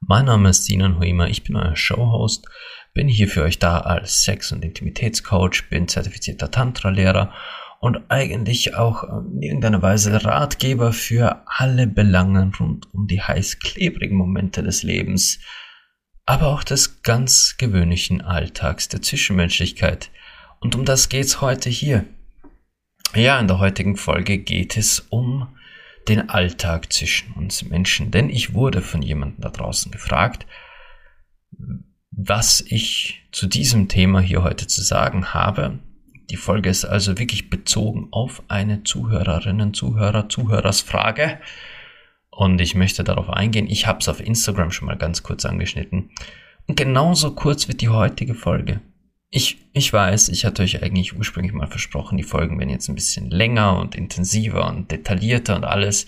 Mein 0.00 0.26
Name 0.26 0.50
ist 0.50 0.64
Sinan 0.64 0.98
Huima, 0.98 1.26
ich 1.26 1.44
bin 1.44 1.56
euer 1.56 1.76
Showhost, 1.76 2.46
bin 2.92 3.08
hier 3.08 3.28
für 3.28 3.42
euch 3.42 3.58
da 3.58 3.80
als 3.80 4.22
Sex- 4.22 4.52
und 4.52 4.64
Intimitätscoach, 4.64 5.68
bin 5.70 5.88
zertifizierter 5.88 6.50
Tantra-Lehrer 6.50 7.32
und 7.80 8.10
eigentlich 8.10 8.74
auch 8.74 9.04
in 9.04 9.42
irgendeiner 9.42 9.82
Weise 9.82 10.24
Ratgeber 10.24 10.92
für 10.92 11.42
alle 11.46 11.86
Belangen 11.86 12.54
rund 12.54 12.92
um 12.92 13.06
die 13.06 13.20
heiß 13.20 13.58
klebrigen 13.58 14.16
Momente 14.16 14.62
des 14.62 14.82
Lebens, 14.82 15.40
aber 16.26 16.48
auch 16.48 16.64
des 16.64 17.02
ganz 17.02 17.56
gewöhnlichen 17.58 18.20
Alltags 18.20 18.88
der 18.88 19.02
Zwischenmenschlichkeit. 19.02 20.10
Und 20.60 20.74
um 20.74 20.84
das 20.84 21.08
geht's 21.08 21.40
heute 21.40 21.68
hier 21.70 22.04
ja, 23.16 23.38
in 23.38 23.46
der 23.46 23.60
heutigen 23.60 23.96
Folge 23.96 24.38
geht 24.38 24.76
es 24.76 24.98
um 25.08 25.46
den 26.08 26.28
Alltag 26.28 26.92
zwischen 26.92 27.32
uns 27.32 27.62
Menschen, 27.62 28.10
denn 28.10 28.30
ich 28.30 28.54
wurde 28.54 28.82
von 28.82 29.02
jemandem 29.02 29.40
da 29.40 29.50
draußen 29.50 29.90
gefragt, 29.90 30.46
was 32.10 32.60
ich 32.60 33.26
zu 33.32 33.46
diesem 33.46 33.88
Thema 33.88 34.20
hier 34.20 34.42
heute 34.42 34.66
zu 34.66 34.82
sagen 34.82 35.34
habe. 35.34 35.78
Die 36.30 36.36
Folge 36.36 36.70
ist 36.70 36.84
also 36.84 37.18
wirklich 37.18 37.50
bezogen 37.50 38.08
auf 38.10 38.42
eine 38.48 38.82
Zuhörerinnen, 38.84 39.74
Zuhörer, 39.74 40.28
Zuhörersfrage. 40.28 41.38
Und 42.30 42.60
ich 42.60 42.74
möchte 42.74 43.04
darauf 43.04 43.30
eingehen. 43.30 43.66
Ich 43.68 43.86
habe 43.86 44.00
es 44.00 44.08
auf 44.08 44.20
Instagram 44.20 44.70
schon 44.70 44.86
mal 44.86 44.96
ganz 44.96 45.22
kurz 45.22 45.44
angeschnitten. 45.44 46.10
Und 46.66 46.76
genauso 46.76 47.34
kurz 47.34 47.68
wird 47.68 47.80
die 47.80 47.90
heutige 47.90 48.34
Folge. 48.34 48.80
Ich, 49.36 49.68
ich 49.72 49.92
weiß, 49.92 50.28
ich 50.28 50.44
hatte 50.44 50.62
euch 50.62 50.80
eigentlich 50.84 51.18
ursprünglich 51.18 51.52
mal 51.52 51.66
versprochen, 51.66 52.16
die 52.16 52.22
Folgen 52.22 52.56
werden 52.60 52.70
jetzt 52.70 52.88
ein 52.88 52.94
bisschen 52.94 53.30
länger 53.30 53.80
und 53.80 53.96
intensiver 53.96 54.68
und 54.68 54.92
detaillierter 54.92 55.56
und 55.56 55.64
alles. 55.64 56.06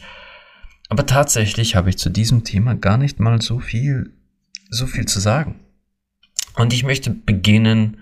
Aber 0.89 1.07
tatsächlich 1.07 1.75
habe 1.75 1.91
ich 1.91 1.99
zu 1.99 2.09
diesem 2.09 2.45
Thema 2.45 2.77
gar 2.77 2.99
nicht 2.99 3.19
mal 3.19 3.43
so 3.43 3.59
viel, 3.59 4.15
so 4.71 4.87
viel 4.87 5.07
zu 5.07 5.19
sagen. 5.19 5.59
Und 6.55 6.73
ich 6.73 6.85
möchte 6.85 7.11
beginnen 7.11 7.97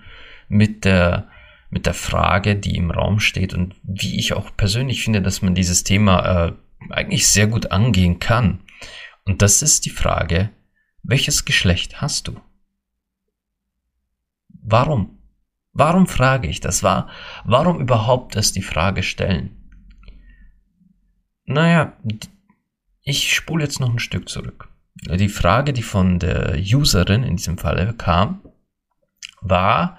mit 0.49 0.85
der, 0.85 1.31
mit 1.71 1.87
der 1.87 1.95
Frage, 1.95 2.55
die 2.55 2.77
im 2.77 2.91
Raum 2.91 3.19
steht 3.19 3.55
und 3.55 3.77
wie 3.83 4.19
ich 4.19 4.35
auch 4.35 4.55
persönlich 4.55 5.03
finde, 5.03 5.23
dass 5.23 5.41
man 5.41 5.55
dieses 5.55 5.85
Thema 5.85 6.49
äh, 6.49 6.53
eigentlich 6.91 7.27
sehr 7.29 7.47
gut 7.47 7.73
angehen 7.73 8.19
kann. 8.19 8.61
Und 9.25 9.41
das 9.41 9.63
ist 9.63 9.87
die 9.87 9.91
Frage, 9.91 10.51
welches 11.03 11.47
Geschlecht 11.47 12.03
hast 12.03 12.29
du? 12.29 12.39
Warum? 14.65 15.19
Warum 15.75 16.07
frage 16.07 16.49
ich 16.49 16.61
das? 16.61 16.83
War, 16.83 17.09
warum 17.45 17.81
überhaupt 17.81 18.35
erst 18.35 18.57
die 18.57 18.63
Frage 18.63 19.03
stellen? 19.03 19.71
Naja, 21.45 21.97
ich 23.03 23.35
spule 23.35 23.65
jetzt 23.65 23.81
noch 23.81 23.91
ein 23.91 23.99
Stück 23.99 24.29
zurück. 24.29 24.69
Die 24.95 25.29
Frage, 25.29 25.75
die 25.75 25.83
von 25.83 26.19
der 26.19 26.57
Userin 26.59 27.25
in 27.25 27.37
diesem 27.37 27.59
Falle 27.59 27.93
kam, 27.93 28.41
war, 29.43 29.99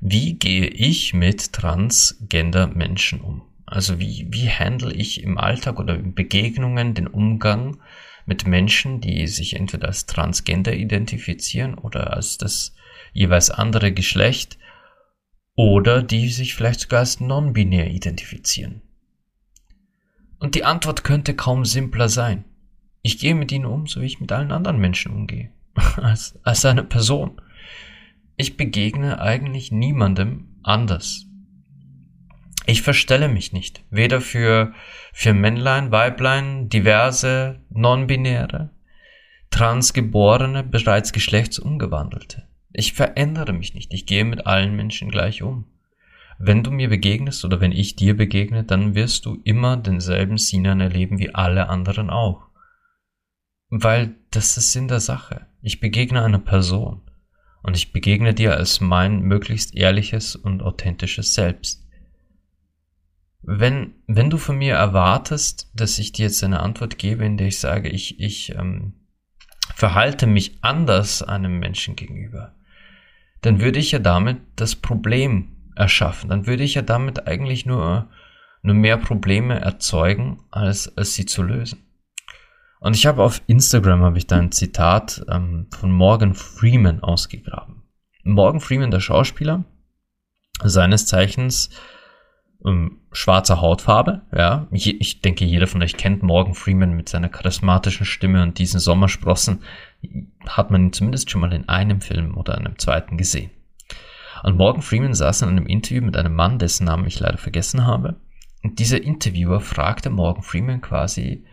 wie 0.00 0.34
gehe 0.34 0.68
ich 0.68 1.12
mit 1.12 1.52
transgender 1.52 2.68
Menschen 2.68 3.20
um? 3.20 3.42
Also 3.64 3.98
wie, 3.98 4.28
wie 4.30 4.48
handle 4.48 4.92
ich 4.92 5.24
im 5.24 5.38
Alltag 5.38 5.80
oder 5.80 5.96
in 5.96 6.14
Begegnungen 6.14 6.94
den 6.94 7.08
Umgang 7.08 7.80
mit 8.24 8.46
Menschen, 8.46 9.00
die 9.00 9.26
sich 9.26 9.56
entweder 9.56 9.88
als 9.88 10.06
transgender 10.06 10.74
identifizieren 10.74 11.74
oder 11.74 12.12
als 12.12 12.38
das 12.38 12.76
jeweils 13.16 13.50
andere 13.50 13.92
Geschlecht 13.92 14.58
oder 15.54 16.02
die 16.02 16.28
sich 16.28 16.54
vielleicht 16.54 16.80
sogar 16.80 17.00
als 17.00 17.18
non-binär 17.18 17.90
identifizieren. 17.90 18.82
Und 20.38 20.54
die 20.54 20.64
Antwort 20.64 21.02
könnte 21.02 21.34
kaum 21.34 21.64
simpler 21.64 22.10
sein. 22.10 22.44
Ich 23.00 23.18
gehe 23.18 23.34
mit 23.34 23.50
ihnen 23.52 23.64
um, 23.64 23.86
so 23.86 24.02
wie 24.02 24.06
ich 24.06 24.20
mit 24.20 24.30
allen 24.32 24.52
anderen 24.52 24.78
Menschen 24.78 25.12
umgehe. 25.12 25.50
als, 25.96 26.38
als 26.42 26.64
eine 26.66 26.84
Person. 26.84 27.40
Ich 28.36 28.58
begegne 28.58 29.18
eigentlich 29.18 29.72
niemandem 29.72 30.58
anders. 30.62 31.24
Ich 32.66 32.82
verstelle 32.82 33.28
mich 33.28 33.52
nicht. 33.52 33.82
Weder 33.90 34.20
für, 34.20 34.74
für 35.12 35.32
Männlein, 35.32 35.90
Weiblein, 35.90 36.68
diverse, 36.68 37.62
non-binäre, 37.70 38.70
transgeborene, 39.50 40.64
bereits 40.64 41.12
geschlechtsumgewandelte. 41.12 42.45
Ich 42.78 42.92
verändere 42.92 43.54
mich 43.54 43.72
nicht. 43.72 43.94
Ich 43.94 44.04
gehe 44.04 44.26
mit 44.26 44.46
allen 44.46 44.76
Menschen 44.76 45.08
gleich 45.08 45.42
um. 45.42 45.64
Wenn 46.38 46.62
du 46.62 46.70
mir 46.70 46.90
begegnest 46.90 47.42
oder 47.46 47.58
wenn 47.58 47.72
ich 47.72 47.96
dir 47.96 48.14
begegne, 48.14 48.64
dann 48.64 48.94
wirst 48.94 49.24
du 49.24 49.40
immer 49.44 49.78
denselben 49.78 50.36
Sinan 50.36 50.82
erleben 50.82 51.18
wie 51.18 51.34
alle 51.34 51.70
anderen 51.70 52.10
auch. 52.10 52.50
Weil 53.70 54.16
das 54.30 54.58
ist 54.58 54.72
Sinn 54.72 54.88
der 54.88 55.00
Sache. 55.00 55.46
Ich 55.62 55.80
begegne 55.80 56.22
einer 56.22 56.38
Person 56.38 57.00
und 57.62 57.78
ich 57.78 57.94
begegne 57.94 58.34
dir 58.34 58.54
als 58.58 58.82
mein 58.82 59.22
möglichst 59.22 59.74
ehrliches 59.74 60.36
und 60.36 60.62
authentisches 60.62 61.32
Selbst. 61.32 61.88
Wenn, 63.40 63.94
wenn 64.06 64.28
du 64.28 64.36
von 64.36 64.58
mir 64.58 64.74
erwartest, 64.74 65.70
dass 65.72 65.98
ich 65.98 66.12
dir 66.12 66.26
jetzt 66.26 66.44
eine 66.44 66.60
Antwort 66.60 66.98
gebe, 66.98 67.24
in 67.24 67.38
der 67.38 67.46
ich 67.46 67.58
sage, 67.58 67.88
ich, 67.88 68.20
ich 68.20 68.54
ähm, 68.54 68.92
verhalte 69.74 70.26
mich 70.26 70.58
anders 70.60 71.22
einem 71.22 71.58
Menschen 71.58 71.96
gegenüber, 71.96 72.55
dann 73.42 73.60
würde 73.60 73.78
ich 73.78 73.92
ja 73.92 73.98
damit 73.98 74.38
das 74.56 74.74
Problem 74.74 75.56
erschaffen. 75.76 76.30
Dann 76.30 76.46
würde 76.46 76.64
ich 76.64 76.74
ja 76.74 76.82
damit 76.82 77.26
eigentlich 77.26 77.66
nur, 77.66 78.08
nur 78.62 78.74
mehr 78.74 78.96
Probleme 78.96 79.60
erzeugen, 79.60 80.42
als, 80.50 80.96
als 80.96 81.14
sie 81.14 81.26
zu 81.26 81.42
lösen. 81.42 81.82
Und 82.80 82.94
ich 82.94 83.06
habe 83.06 83.22
auf 83.22 83.42
Instagram 83.46 84.02
habe 84.02 84.18
ich 84.18 84.26
da 84.26 84.36
ein 84.38 84.52
Zitat 84.52 85.24
ähm, 85.28 85.66
von 85.70 85.90
Morgan 85.90 86.34
Freeman 86.34 87.00
ausgegraben. 87.00 87.82
Morgan 88.24 88.60
Freeman, 88.60 88.90
der 88.90 89.00
Schauspieler, 89.00 89.64
seines 90.62 91.06
Zeichens 91.06 91.70
ähm, 92.64 92.98
schwarzer 93.12 93.60
Hautfarbe, 93.60 94.22
ja. 94.32 94.66
Ich, 94.70 95.00
ich, 95.00 95.20
denke, 95.20 95.44
jeder 95.44 95.66
von 95.66 95.82
euch 95.82 95.96
kennt 95.96 96.22
Morgan 96.22 96.54
Freeman 96.54 96.94
mit 96.94 97.08
seiner 97.08 97.28
charismatischen 97.28 98.06
Stimme 98.06 98.42
und 98.42 98.58
diesen 98.58 98.80
Sommersprossen. 98.80 99.60
Hat 100.46 100.70
man 100.70 100.86
ihn 100.86 100.92
zumindest 100.92 101.30
schon 101.30 101.40
mal 101.40 101.52
in 101.52 101.68
einem 101.68 102.00
Film 102.00 102.36
oder 102.36 102.56
einem 102.56 102.78
zweiten 102.78 103.16
gesehen. 103.16 103.50
Und 104.42 104.56
Morgan 104.56 104.82
Freeman 104.82 105.14
saß 105.14 105.42
in 105.42 105.48
einem 105.48 105.66
Interview 105.66 106.02
mit 106.02 106.16
einem 106.16 106.34
Mann, 106.34 106.58
dessen 106.58 106.84
Namen 106.84 107.06
ich 107.06 107.18
leider 107.20 107.38
vergessen 107.38 107.86
habe. 107.86 108.16
Und 108.62 108.78
dieser 108.78 109.02
Interviewer 109.02 109.60
fragte 109.60 110.10
Morgan 110.10 110.42
Freeman 110.42 110.80
quasi, 110.80 111.44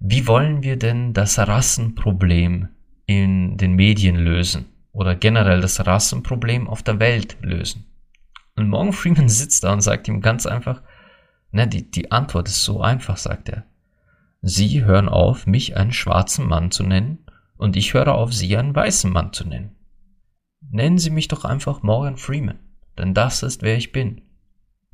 wie 0.00 0.26
wollen 0.26 0.62
wir 0.62 0.76
denn 0.76 1.12
das 1.12 1.38
Rassenproblem 1.38 2.68
in 3.06 3.56
den 3.56 3.74
Medien 3.74 4.16
lösen? 4.16 4.66
Oder 4.92 5.16
generell 5.16 5.60
das 5.60 5.84
Rassenproblem 5.84 6.68
auf 6.68 6.82
der 6.82 7.00
Welt 7.00 7.36
lösen? 7.40 7.86
Und 8.56 8.68
Morgan 8.68 8.92
Freeman 8.92 9.28
sitzt 9.30 9.64
da 9.64 9.72
und 9.72 9.80
sagt 9.80 10.08
ihm 10.08 10.20
ganz 10.20 10.46
einfach, 10.46 10.82
ne, 11.50 11.66
die, 11.68 11.90
die 11.90 12.12
Antwort 12.12 12.48
ist 12.48 12.64
so 12.64 12.80
einfach, 12.80 13.16
sagt 13.16 13.48
er. 13.48 13.64
Sie 14.42 14.84
hören 14.84 15.08
auf, 15.08 15.46
mich 15.46 15.76
einen 15.76 15.92
schwarzen 15.92 16.46
Mann 16.46 16.70
zu 16.70 16.82
nennen, 16.82 17.18
und 17.56 17.76
ich 17.76 17.94
höre 17.94 18.14
auf, 18.14 18.32
Sie 18.32 18.56
einen 18.56 18.74
weißen 18.74 19.10
Mann 19.10 19.32
zu 19.32 19.46
nennen. 19.48 19.74
Nennen 20.60 20.98
Sie 20.98 21.10
mich 21.10 21.28
doch 21.28 21.44
einfach 21.44 21.82
Morgan 21.82 22.16
Freeman, 22.16 22.58
denn 22.98 23.14
das 23.14 23.42
ist, 23.42 23.62
wer 23.62 23.76
ich 23.76 23.92
bin. 23.92 24.22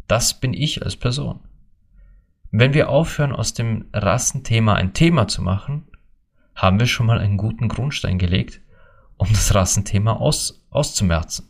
Das 0.06 0.38
bin 0.38 0.54
ich 0.54 0.82
als 0.82 0.96
Person. 0.96 1.40
Wenn 2.50 2.74
wir 2.74 2.88
aufhören, 2.88 3.32
aus 3.32 3.54
dem 3.54 3.86
Rassenthema 3.92 4.74
ein 4.74 4.92
Thema 4.92 5.28
zu 5.28 5.42
machen, 5.42 5.88
haben 6.54 6.78
wir 6.78 6.86
schon 6.86 7.06
mal 7.06 7.18
einen 7.18 7.36
guten 7.36 7.68
Grundstein 7.68 8.18
gelegt, 8.18 8.60
um 9.16 9.28
das 9.28 9.54
Rassenthema 9.54 10.12
aus, 10.12 10.66
auszumerzen. 10.70 11.49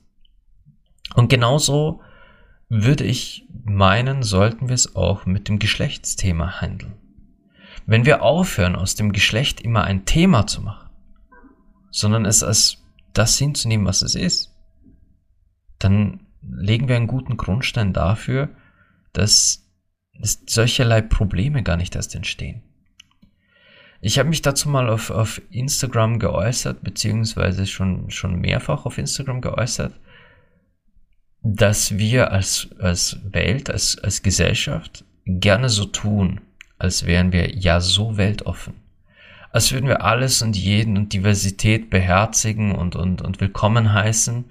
Und 1.14 1.28
genauso 1.28 2.00
würde 2.68 3.04
ich 3.04 3.46
meinen, 3.64 4.22
sollten 4.22 4.68
wir 4.68 4.74
es 4.74 4.94
auch 4.94 5.26
mit 5.26 5.48
dem 5.48 5.58
Geschlechtsthema 5.58 6.60
handeln. 6.60 6.94
Wenn 7.86 8.04
wir 8.04 8.22
aufhören, 8.22 8.76
aus 8.76 8.94
dem 8.94 9.12
Geschlecht 9.12 9.60
immer 9.60 9.84
ein 9.84 10.04
Thema 10.04 10.46
zu 10.46 10.62
machen, 10.62 10.88
sondern 11.90 12.24
es 12.24 12.42
als 12.42 12.78
das 13.12 13.36
hinzunehmen, 13.38 13.86
was 13.86 14.02
es 14.02 14.14
ist, 14.14 14.54
dann 15.78 16.26
legen 16.42 16.88
wir 16.88 16.96
einen 16.96 17.08
guten 17.08 17.36
Grundstein 17.36 17.92
dafür, 17.92 18.50
dass, 19.12 19.68
dass 20.14 20.42
solcherlei 20.46 21.02
Probleme 21.02 21.62
gar 21.62 21.76
nicht 21.76 21.96
erst 21.96 22.14
entstehen. 22.14 22.62
Ich 24.00 24.18
habe 24.18 24.28
mich 24.28 24.40
dazu 24.40 24.68
mal 24.68 24.88
auf, 24.88 25.10
auf 25.10 25.42
Instagram 25.50 26.18
geäußert, 26.18 26.82
beziehungsweise 26.82 27.66
schon, 27.66 28.10
schon 28.10 28.40
mehrfach 28.40 28.86
auf 28.86 28.96
Instagram 28.96 29.40
geäußert, 29.40 29.98
dass 31.42 31.98
wir 31.98 32.32
als, 32.32 32.68
als 32.78 33.18
Welt, 33.24 33.70
als, 33.70 33.98
als 33.98 34.22
Gesellschaft 34.22 35.04
gerne 35.26 35.68
so 35.68 35.86
tun, 35.86 36.40
als 36.78 37.06
wären 37.06 37.32
wir 37.32 37.54
ja 37.54 37.80
so 37.80 38.16
weltoffen. 38.16 38.74
Als 39.52 39.72
würden 39.72 39.88
wir 39.88 40.02
alles 40.02 40.42
und 40.42 40.56
jeden 40.56 40.96
und 40.96 41.12
Diversität 41.12 41.90
beherzigen 41.90 42.72
und, 42.72 42.94
und, 42.94 43.20
und 43.20 43.40
willkommen 43.40 43.92
heißen. 43.92 44.44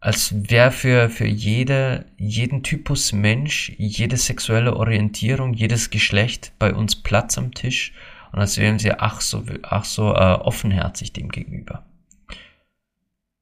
Als 0.00 0.50
wäre 0.50 0.72
für, 0.72 1.08
für 1.08 1.26
jede, 1.26 2.04
jeden 2.18 2.62
Typus 2.62 3.12
Mensch, 3.12 3.72
jede 3.78 4.16
sexuelle 4.16 4.76
Orientierung, 4.76 5.54
jedes 5.54 5.90
Geschlecht 5.90 6.52
bei 6.58 6.74
uns 6.74 6.96
Platz 6.96 7.38
am 7.38 7.54
Tisch 7.54 7.94
und 8.32 8.40
als 8.40 8.58
wären 8.58 8.78
sie 8.78 8.92
ach 8.92 9.22
so, 9.22 9.42
ach 9.62 9.84
so 9.84 10.12
äh, 10.12 10.34
offenherzig 10.34 11.12
dem 11.14 11.30
gegenüber. 11.30 11.84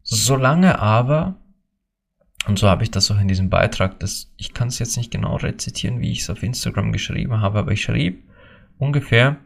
Solange 0.03 0.79
aber, 0.79 1.35
und 2.47 2.59
so 2.59 2.69
habe 2.69 2.83
ich 2.83 2.91
das 2.91 3.11
auch 3.11 3.21
in 3.21 3.29
diesem 3.29 3.51
Beitrag, 3.51 3.99
das, 4.01 4.33
ich 4.37 4.55
kann 4.55 4.69
es 4.69 4.79
jetzt 4.79 4.97
nicht 4.97 5.11
genau 5.11 5.37
rezitieren, 5.37 6.01
wie 6.01 6.13
ich 6.13 6.21
es 6.21 6.31
auf 6.31 6.43
Instagram 6.43 6.93
geschrieben 6.93 7.41
habe, 7.41 7.59
aber 7.59 7.73
ich 7.73 7.83
schrieb 7.83 8.25
ungefähr, 8.79 9.37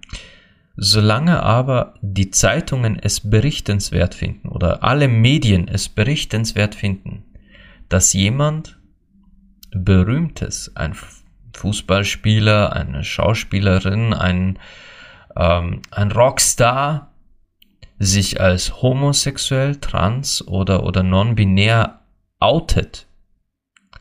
solange 0.77 1.43
aber 1.43 1.95
die 2.01 2.31
Zeitungen 2.31 2.99
es 2.99 3.29
berichtenswert 3.29 4.15
finden 4.15 4.49
oder 4.49 4.83
alle 4.83 5.09
Medien 5.09 5.69
es 5.69 5.89
berichtenswert 5.89 6.75
finden, 6.75 7.25
dass 7.89 8.13
jemand 8.13 8.79
Berühmtes, 9.71 10.75
ein 10.77 10.95
Fußballspieler, 11.55 12.73
eine 12.73 13.05
Schauspielerin, 13.05 14.15
ein 14.15 14.59
ähm, 15.39 15.83
ein 15.91 16.13
Rockstar 16.13 17.13
sich 17.99 18.41
als 18.41 18.83
homosexuell, 18.83 19.77
trans 19.77 20.47
oder, 20.47 20.85
oder 20.85 21.03
non-binär 21.03 22.01
outet, 22.41 23.07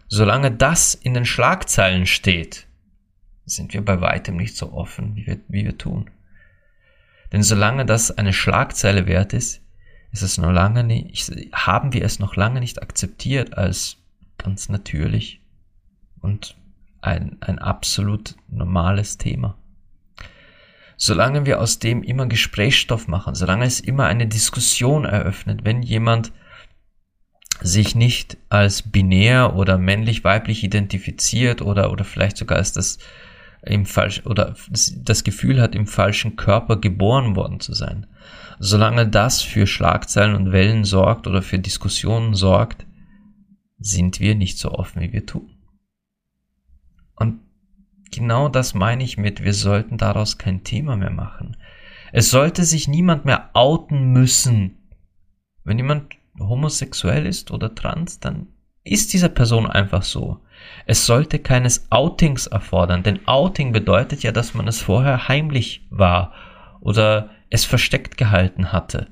solange 0.07 0.51
das 0.51 0.93
in 0.93 1.13
den 1.13 1.25
Schlagzeilen 1.25 2.05
steht, 2.05 2.67
sind 3.45 3.73
wir 3.73 3.83
bei 3.83 4.01
weitem 4.01 4.35
nicht 4.35 4.55
so 4.55 4.73
offen, 4.73 5.15
wie 5.15 5.25
wir, 5.25 5.39
wie 5.47 5.65
wir 5.65 5.77
tun. 5.77 6.09
Denn 7.31 7.43
solange 7.43 7.85
das 7.85 8.17
eine 8.17 8.33
Schlagzeile 8.33 9.05
wert 9.05 9.33
ist, 9.33 9.61
ist 10.11 10.21
es 10.21 10.37
noch 10.37 10.51
lange 10.51 10.83
nicht, 10.83 11.31
haben 11.53 11.93
wir 11.93 12.03
es 12.03 12.19
noch 12.19 12.35
lange 12.35 12.59
nicht 12.59 12.81
akzeptiert 12.81 13.57
als 13.57 13.97
ganz 14.37 14.69
natürlich 14.69 15.41
und 16.21 16.55
ein, 17.01 17.37
ein 17.41 17.59
absolut 17.59 18.35
normales 18.47 19.17
Thema 19.17 19.57
solange 20.97 21.45
wir 21.45 21.61
aus 21.61 21.79
dem 21.79 22.03
immer 22.03 22.25
Gesprächsstoff 22.25 23.07
machen, 23.07 23.35
solange 23.35 23.65
es 23.65 23.79
immer 23.79 24.07
eine 24.07 24.27
Diskussion 24.27 25.05
eröffnet, 25.05 25.63
wenn 25.63 25.83
jemand 25.83 26.33
sich 27.61 27.95
nicht 27.95 28.37
als 28.49 28.81
binär 28.83 29.55
oder 29.55 29.77
männlich-weiblich 29.77 30.63
identifiziert 30.63 31.61
oder, 31.61 31.91
oder 31.91 32.03
vielleicht 32.03 32.37
sogar 32.37 32.57
als 32.57 32.73
das 32.73 32.99
im 33.63 33.85
falsch 33.85 34.25
oder 34.25 34.55
das 34.69 35.23
Gefühl 35.23 35.61
hat, 35.61 35.75
im 35.75 35.87
falschen 35.87 36.35
Körper 36.35 36.79
geboren 36.79 37.35
worden 37.35 37.59
zu 37.59 37.73
sein. 37.73 38.07
Solange 38.59 39.07
das 39.07 39.41
für 39.41 39.67
Schlagzeilen 39.67 40.35
und 40.35 40.51
Wellen 40.51 40.83
sorgt 40.83 41.27
oder 41.27 41.41
für 41.41 41.59
Diskussionen 41.59 42.33
sorgt, 42.33 42.85
sind 43.77 44.19
wir 44.19 44.35
nicht 44.35 44.57
so 44.57 44.71
offen, 44.71 45.01
wie 45.01 45.13
wir 45.13 45.25
tun. 45.25 45.49
Und 47.15 47.41
genau 48.11 48.49
das 48.49 48.73
meine 48.73 49.03
ich 49.03 49.17
mit, 49.17 49.43
wir 49.43 49.53
sollten 49.53 49.97
daraus 49.97 50.37
kein 50.37 50.63
Thema 50.63 50.95
mehr 50.95 51.11
machen. 51.11 51.57
Es 52.11 52.31
sollte 52.31 52.63
sich 52.63 52.87
niemand 52.87 53.25
mehr 53.25 53.49
outen 53.53 54.11
müssen. 54.11 54.77
Wenn 55.63 55.77
jemand 55.77 56.16
homosexuell 56.39 57.25
ist 57.25 57.51
oder 57.51 57.73
trans, 57.75 58.19
dann 58.19 58.47
ist 58.83 59.13
diese 59.13 59.29
Person 59.29 59.67
einfach 59.67 60.03
so. 60.03 60.39
Es 60.85 61.05
sollte 61.05 61.39
keines 61.39 61.91
Outings 61.91 62.47
erfordern, 62.47 63.03
denn 63.03 63.27
Outing 63.27 63.71
bedeutet 63.73 64.23
ja, 64.23 64.31
dass 64.31 64.53
man 64.53 64.67
es 64.67 64.81
vorher 64.81 65.27
heimlich 65.27 65.85
war 65.89 66.33
oder 66.79 67.29
es 67.49 67.65
versteckt 67.65 68.17
gehalten 68.17 68.71
hatte. 68.71 69.07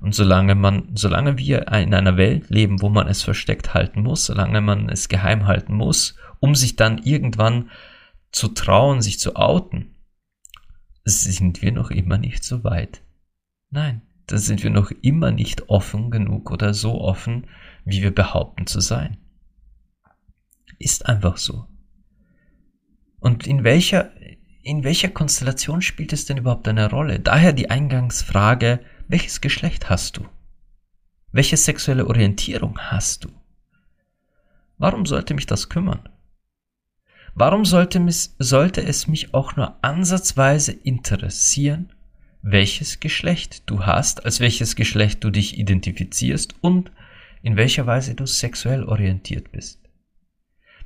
Und 0.00 0.14
solange 0.14 0.54
man, 0.54 0.90
solange 0.94 1.38
wir 1.38 1.68
in 1.68 1.94
einer 1.94 2.16
Welt 2.16 2.50
leben, 2.50 2.82
wo 2.82 2.90
man 2.90 3.08
es 3.08 3.22
versteckt 3.22 3.72
halten 3.72 4.02
muss, 4.02 4.26
solange 4.26 4.60
man 4.60 4.88
es 4.88 5.08
geheim 5.08 5.46
halten 5.46 5.74
muss, 5.74 6.16
um 6.40 6.54
sich 6.54 6.76
dann 6.76 6.98
irgendwann 6.98 7.70
zu 8.30 8.48
trauen, 8.48 9.00
sich 9.00 9.18
zu 9.18 9.36
outen, 9.36 9.94
sind 11.04 11.62
wir 11.62 11.72
noch 11.72 11.90
immer 11.90 12.18
nicht 12.18 12.44
so 12.44 12.64
weit. 12.64 13.02
Nein, 13.70 14.02
dann 14.26 14.38
sind 14.38 14.62
wir 14.62 14.70
noch 14.70 14.90
immer 15.02 15.30
nicht 15.30 15.68
offen 15.68 16.10
genug 16.10 16.50
oder 16.50 16.74
so 16.74 17.00
offen, 17.00 17.46
wie 17.84 18.02
wir 18.02 18.14
behaupten 18.14 18.66
zu 18.66 18.80
sein. 18.80 19.18
Ist 20.78 21.06
einfach 21.06 21.36
so. 21.36 21.66
Und 23.20 23.46
in 23.46 23.64
welcher, 23.64 24.10
in 24.62 24.84
welcher 24.84 25.08
Konstellation 25.08 25.82
spielt 25.82 26.12
es 26.12 26.26
denn 26.26 26.38
überhaupt 26.38 26.68
eine 26.68 26.90
Rolle? 26.90 27.20
Daher 27.20 27.52
die 27.52 27.70
Eingangsfrage, 27.70 28.80
welches 29.08 29.40
Geschlecht 29.40 29.88
hast 29.88 30.16
du? 30.16 30.26
Welche 31.32 31.56
sexuelle 31.56 32.06
Orientierung 32.06 32.78
hast 32.78 33.24
du? 33.24 33.30
Warum 34.78 35.06
sollte 35.06 35.34
mich 35.34 35.46
das 35.46 35.68
kümmern? 35.68 36.08
Warum 37.34 37.64
sollte, 37.64 38.04
sollte 38.10 38.82
es 38.82 39.08
mich 39.08 39.34
auch 39.34 39.56
nur 39.56 39.82
ansatzweise 39.82 40.72
interessieren, 40.72 41.93
welches 42.46 43.00
Geschlecht 43.00 43.62
du 43.70 43.86
hast, 43.86 44.26
als 44.26 44.38
welches 44.38 44.76
Geschlecht 44.76 45.24
du 45.24 45.30
dich 45.30 45.58
identifizierst 45.58 46.54
und 46.60 46.92
in 47.42 47.56
welcher 47.56 47.86
Weise 47.86 48.14
du 48.14 48.26
sexuell 48.26 48.84
orientiert 48.84 49.50
bist? 49.50 49.80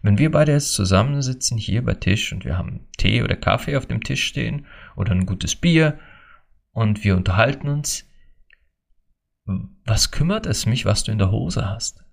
Wenn 0.00 0.19
wir 0.19 0.31
beide 0.31 0.52
jetzt 0.52 0.72
zusammensitzen 0.75 1.58
hier 1.58 1.84
bei 1.84 1.94
Tisch 1.94 2.32
und 2.32 2.44
wir 2.44 2.56
haben 2.56 2.87
Tee 2.96 3.22
oder 3.22 3.34
Kaffee 3.34 3.76
auf 3.76 3.87
dem 3.87 4.05
Tisch 4.05 4.25
stehen 4.25 4.66
oder 4.94 5.10
ein 5.10 5.26
gutes 5.26 5.56
Bier 5.56 5.99
und 6.70 7.02
wir 7.02 7.16
unterhalten 7.16 7.69
uns, 7.69 8.08
was 9.84 10.12
kümmert 10.12 10.46
es 10.46 10.64
mich, 10.64 10.84
was 10.84 11.02
du 11.02 11.10
in 11.10 11.19
der 11.19 11.32
Hose 11.32 11.69
hast? 11.69 12.05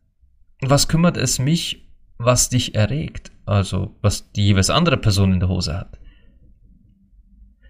Was 0.62 0.88
kümmert 0.88 1.18
es 1.18 1.38
mich, 1.38 1.88
was 2.18 2.50
dich 2.50 2.74
erregt, 2.74 3.32
also 3.46 3.96
was 4.02 4.32
die 4.32 4.46
jeweils 4.46 4.72
andere 4.72 4.98
Person 4.98 5.34
in 5.34 5.40
der 5.40 5.50
Hose 5.50 5.78
hat. 5.78 6.00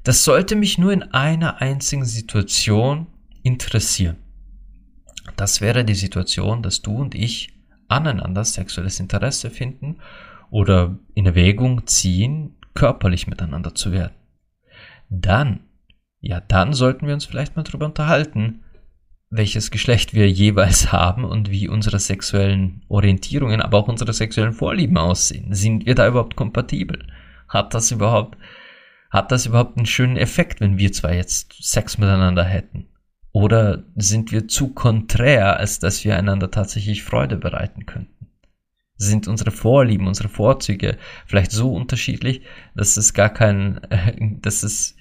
Das 0.05 0.23
sollte 0.23 0.55
mich 0.55 0.77
nur 0.77 0.93
in 0.93 1.01
einer 1.01 1.61
einzigen 1.61 2.05
Situation 2.05 3.07
interessieren. 3.41 4.17
Das 5.35 5.61
wäre 5.61 5.83
die 5.83 5.95
Situation, 5.95 6.61
dass 6.61 6.83
du 6.83 6.95
und 6.95 7.15
ich 7.15 7.49
aneinander 7.87 8.45
sexuelles 8.45 8.99
Interesse 8.99 9.49
finden 9.49 9.97
oder 10.51 10.99
in 11.15 11.25
Erwägung 11.25 11.87
ziehen, 11.87 12.55
körperlich 12.75 13.25
miteinander 13.25 13.73
zu 13.73 13.91
werden. 13.91 14.13
Dann, 15.09 15.61
ja, 16.19 16.39
dann 16.39 16.73
sollten 16.73 17.07
wir 17.07 17.15
uns 17.15 17.25
vielleicht 17.25 17.55
mal 17.55 17.63
darüber 17.63 17.87
unterhalten, 17.87 18.63
welches 19.31 19.71
Geschlecht 19.71 20.13
wir 20.13 20.29
jeweils 20.29 20.91
haben 20.91 21.25
und 21.25 21.49
wie 21.49 21.67
unsere 21.67 21.99
sexuellen 21.99 22.85
Orientierungen, 22.89 23.59
aber 23.59 23.79
auch 23.79 23.87
unsere 23.87 24.13
sexuellen 24.13 24.53
Vorlieben 24.53 24.97
aussehen. 24.97 25.51
Sind 25.51 25.87
wir 25.87 25.95
da 25.95 26.07
überhaupt 26.07 26.35
kompatibel? 26.35 27.07
Hat 27.47 27.73
das 27.73 27.89
überhaupt, 27.89 28.37
hat 29.15 29.31
das 29.31 29.45
überhaupt 29.45 29.77
einen 29.77 29.85
schönen 29.85 30.17
Effekt, 30.17 30.59
wenn 30.59 30.77
wir 30.77 30.91
zwei 30.91 31.15
jetzt 31.15 31.53
Sex 31.63 31.97
miteinander 31.97 32.43
hätten? 32.43 32.87
Oder 33.31 33.83
sind 33.95 34.31
wir 34.31 34.47
zu 34.47 34.73
konträr, 34.73 35.57
als 35.57 35.79
dass 35.79 36.05
wir 36.05 36.17
einander 36.17 36.51
tatsächlich 36.51 37.03
Freude 37.03 37.37
bereiten 37.37 37.85
könnten? 37.85 38.27
Sind 38.97 39.27
unsere 39.27 39.51
Vorlieben, 39.51 40.07
unsere 40.07 40.29
Vorzüge 40.29 40.97
vielleicht 41.25 41.51
so 41.51 41.73
unterschiedlich, 41.73 42.43
dass 42.75 42.95
es 42.95 43.13
gar 43.13 43.29
kein, 43.29 43.83
äh, 43.89 44.15
dass 44.41 44.63
es 44.63 44.95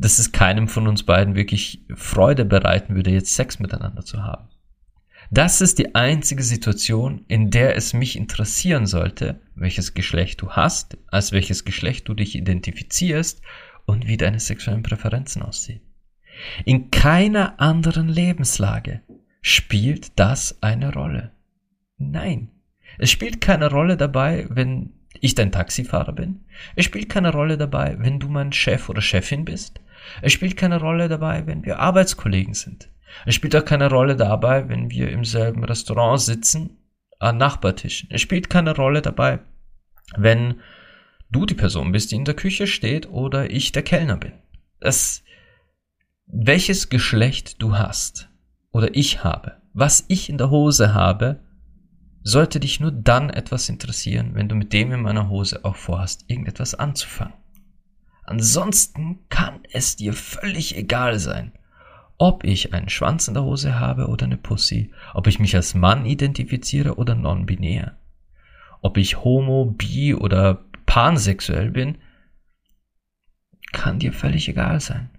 dass 0.00 0.20
es 0.20 0.30
keinem 0.30 0.68
von 0.68 0.86
uns 0.86 1.02
beiden 1.02 1.34
wirklich 1.34 1.84
Freude 1.94 2.44
bereiten 2.44 2.94
würde, 2.94 3.10
jetzt 3.10 3.34
Sex 3.34 3.58
miteinander 3.58 4.04
zu 4.04 4.22
haben. 4.22 4.48
Das 5.30 5.60
ist 5.60 5.78
die 5.78 5.94
einzige 5.94 6.42
Situation, 6.42 7.24
in 7.28 7.50
der 7.50 7.76
es 7.76 7.92
mich 7.92 8.16
interessieren 8.16 8.86
sollte, 8.86 9.40
welches 9.54 9.92
Geschlecht 9.92 10.40
du 10.40 10.50
hast, 10.52 10.96
als 11.08 11.32
welches 11.32 11.66
Geschlecht 11.66 12.08
du 12.08 12.14
dich 12.14 12.34
identifizierst 12.34 13.42
und 13.84 14.06
wie 14.06 14.16
deine 14.16 14.40
sexuellen 14.40 14.82
Präferenzen 14.82 15.42
aussehen. 15.42 15.82
In 16.64 16.90
keiner 16.90 17.60
anderen 17.60 18.08
Lebenslage 18.08 19.02
spielt 19.42 20.18
das 20.18 20.62
eine 20.62 20.94
Rolle. 20.94 21.32
Nein, 21.98 22.48
es 22.96 23.10
spielt 23.10 23.40
keine 23.42 23.70
Rolle 23.70 23.98
dabei, 23.98 24.46
wenn 24.48 24.94
ich 25.20 25.34
dein 25.34 25.52
Taxifahrer 25.52 26.12
bin. 26.12 26.44
Es 26.74 26.84
spielt 26.84 27.08
keine 27.08 27.32
Rolle 27.32 27.58
dabei, 27.58 27.96
wenn 27.98 28.18
du 28.18 28.28
mein 28.28 28.52
Chef 28.52 28.88
oder 28.88 29.02
Chefin 29.02 29.44
bist. 29.44 29.80
Es 30.22 30.32
spielt 30.32 30.56
keine 30.56 30.80
Rolle 30.80 31.08
dabei, 31.08 31.46
wenn 31.46 31.64
wir 31.64 31.80
Arbeitskollegen 31.80 32.54
sind. 32.54 32.88
Es 33.26 33.34
spielt 33.34 33.56
auch 33.56 33.64
keine 33.64 33.90
Rolle 33.90 34.16
dabei, 34.16 34.68
wenn 34.68 34.90
wir 34.90 35.10
im 35.10 35.24
selben 35.24 35.64
Restaurant 35.64 36.20
sitzen, 36.20 36.78
an 37.18 37.36
Nachbartischen. 37.36 38.08
Es 38.12 38.20
spielt 38.20 38.48
keine 38.48 38.74
Rolle 38.74 39.02
dabei, 39.02 39.40
wenn 40.16 40.60
du 41.30 41.46
die 41.46 41.54
Person 41.54 41.92
bist, 41.92 42.12
die 42.12 42.16
in 42.16 42.24
der 42.24 42.34
Küche 42.34 42.66
steht 42.66 43.08
oder 43.08 43.50
ich 43.50 43.72
der 43.72 43.82
Kellner 43.82 44.16
bin. 44.16 44.32
Das, 44.80 45.22
welches 46.26 46.88
Geschlecht 46.88 47.60
du 47.60 47.76
hast 47.76 48.28
oder 48.70 48.94
ich 48.94 49.24
habe, 49.24 49.60
was 49.72 50.04
ich 50.08 50.28
in 50.28 50.38
der 50.38 50.50
Hose 50.50 50.94
habe, 50.94 51.40
sollte 52.22 52.60
dich 52.60 52.80
nur 52.80 52.92
dann 52.92 53.30
etwas 53.30 53.68
interessieren, 53.68 54.34
wenn 54.34 54.48
du 54.48 54.54
mit 54.54 54.72
dem 54.72 54.92
in 54.92 55.02
meiner 55.02 55.28
Hose 55.28 55.64
auch 55.64 55.76
vorhast, 55.76 56.24
irgendetwas 56.28 56.74
anzufangen. 56.74 57.34
Ansonsten 58.24 59.26
kann 59.30 59.60
es 59.72 59.96
dir 59.96 60.12
völlig 60.12 60.76
egal 60.76 61.18
sein, 61.18 61.52
ob 62.18 62.44
ich 62.44 62.74
einen 62.74 62.88
Schwanz 62.88 63.28
in 63.28 63.34
der 63.34 63.44
Hose 63.44 63.78
habe 63.78 64.08
oder 64.08 64.26
eine 64.26 64.36
Pussy, 64.36 64.90
ob 65.14 65.28
ich 65.28 65.38
mich 65.38 65.54
als 65.54 65.74
Mann 65.74 66.04
identifiziere 66.04 66.96
oder 66.96 67.14
non-binär, 67.14 67.96
ob 68.82 68.96
ich 68.96 69.22
homo, 69.22 69.66
bi 69.66 70.14
oder 70.14 70.64
pansexuell 70.84 71.70
bin, 71.70 71.98
kann 73.72 73.98
dir 73.98 74.12
völlig 74.12 74.48
egal 74.48 74.80
sein. 74.80 75.10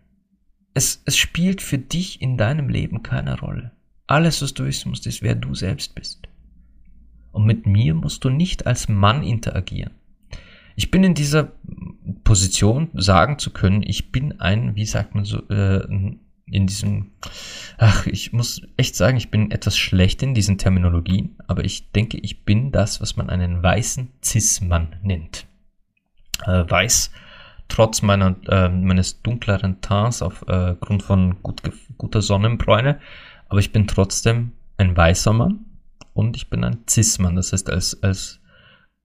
Es, 0.74 1.02
es 1.06 1.18
spielt 1.18 1.62
für 1.62 1.78
dich 1.78 2.22
in 2.22 2.38
deinem 2.38 2.70
Leben 2.70 3.02
keine 3.02 3.40
Rolle. 3.40 3.72
Alles, 4.08 4.42
was 4.42 4.54
du 4.54 4.66
wissen 4.66 4.90
musst, 4.90 5.08
ist, 5.08 5.22
wer 5.22 5.36
du 5.36 5.54
selbst 5.56 5.96
bist. 5.96 6.28
Und 7.32 7.46
mit 7.46 7.66
mir 7.66 7.94
musst 7.94 8.24
du 8.24 8.30
nicht 8.30 8.66
als 8.66 8.90
Mann 8.90 9.24
interagieren. 9.24 9.94
Ich 10.76 10.92
bin 10.92 11.04
in 11.04 11.14
dieser 11.14 11.52
Position, 12.24 12.90
sagen 12.94 13.38
zu 13.38 13.52
können, 13.52 13.84
ich 13.84 14.12
bin 14.12 14.40
ein, 14.40 14.76
wie 14.76 14.86
sagt 14.86 15.14
man 15.14 15.26
so, 15.26 15.48
äh, 15.50 15.86
in 16.52 16.68
diesem, 16.68 17.12
ach, 17.78 18.06
ich 18.08 18.34
muss 18.34 18.62
echt 18.78 18.96
sagen, 18.96 19.18
ich 19.18 19.32
bin 19.32 19.52
etwas 19.52 19.78
schlecht 19.78 20.24
in 20.24 20.34
diesen 20.34 20.58
Terminologien, 20.58 21.36
aber 21.48 21.64
ich 21.64 21.92
denke, 21.92 22.18
ich 22.18 22.44
bin 22.44 22.72
das, 22.72 23.02
was 23.02 23.16
man 23.16 23.30
einen 23.30 23.62
weißen 23.62 24.10
Cis-Mann 24.24 24.96
nennt. 25.04 25.46
Äh, 26.46 26.70
weiß, 26.70 27.12
trotz 27.68 28.02
meiner, 28.02 28.36
äh, 28.48 28.70
meines 28.70 29.22
dunkleren 29.22 29.82
Tons 29.82 30.22
aufgrund 30.22 31.02
äh, 31.02 31.06
von 31.06 31.42
gut, 31.42 31.62
guter 31.98 32.22
Sonnenbräune, 32.22 33.00
aber 33.48 33.60
ich 33.60 33.72
bin 33.72 33.88
trotzdem 33.88 34.54
ein 34.78 34.96
weißer 34.96 35.34
Mann 35.34 35.66
und 36.14 36.36
ich 36.36 36.50
bin 36.50 36.64
ein 36.64 36.80
Cis-Mann, 36.90 37.36
das 37.36 37.54
heißt 37.54 37.70
als, 37.70 38.02
als 38.04 38.40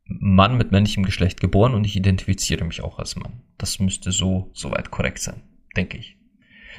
Mann 0.06 0.56
mit 0.56 0.70
männlichem 0.70 1.04
Geschlecht 1.04 1.40
geboren 1.40 1.74
und 1.74 1.84
ich 1.84 1.96
identifiziere 1.96 2.64
mich 2.64 2.82
auch 2.82 2.98
als 2.98 3.16
Mann. 3.16 3.42
Das 3.58 3.78
müsste 3.78 4.12
so 4.12 4.50
soweit 4.52 4.90
korrekt 4.90 5.20
sein, 5.20 5.42
denke 5.76 5.98
ich. 5.98 6.16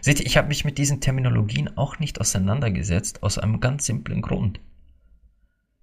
Seht 0.01 0.19
ihr, 0.19 0.25
ich 0.25 0.37
habe 0.37 0.47
mich 0.47 0.65
mit 0.65 0.77
diesen 0.77 1.01
Terminologien 1.01 1.77
auch 1.77 1.99
nicht 1.99 2.19
auseinandergesetzt, 2.19 3.23
aus 3.23 3.37
einem 3.37 3.59
ganz 3.59 3.85
simplen 3.85 4.21
Grund. 4.21 4.59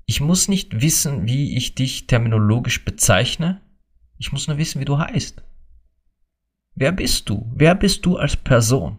Ich 0.06 0.20
muss 0.20 0.48
nicht 0.48 0.80
wissen, 0.80 1.26
wie 1.26 1.56
ich 1.56 1.74
dich 1.74 2.06
terminologisch 2.06 2.84
bezeichne, 2.84 3.60
ich 4.18 4.32
muss 4.32 4.46
nur 4.46 4.58
wissen, 4.58 4.80
wie 4.80 4.84
du 4.84 4.98
heißt. 4.98 5.42
Wer 6.74 6.92
bist 6.92 7.28
du? 7.28 7.50
Wer 7.54 7.74
bist 7.74 8.06
du 8.06 8.16
als 8.16 8.36
Person? 8.36 8.98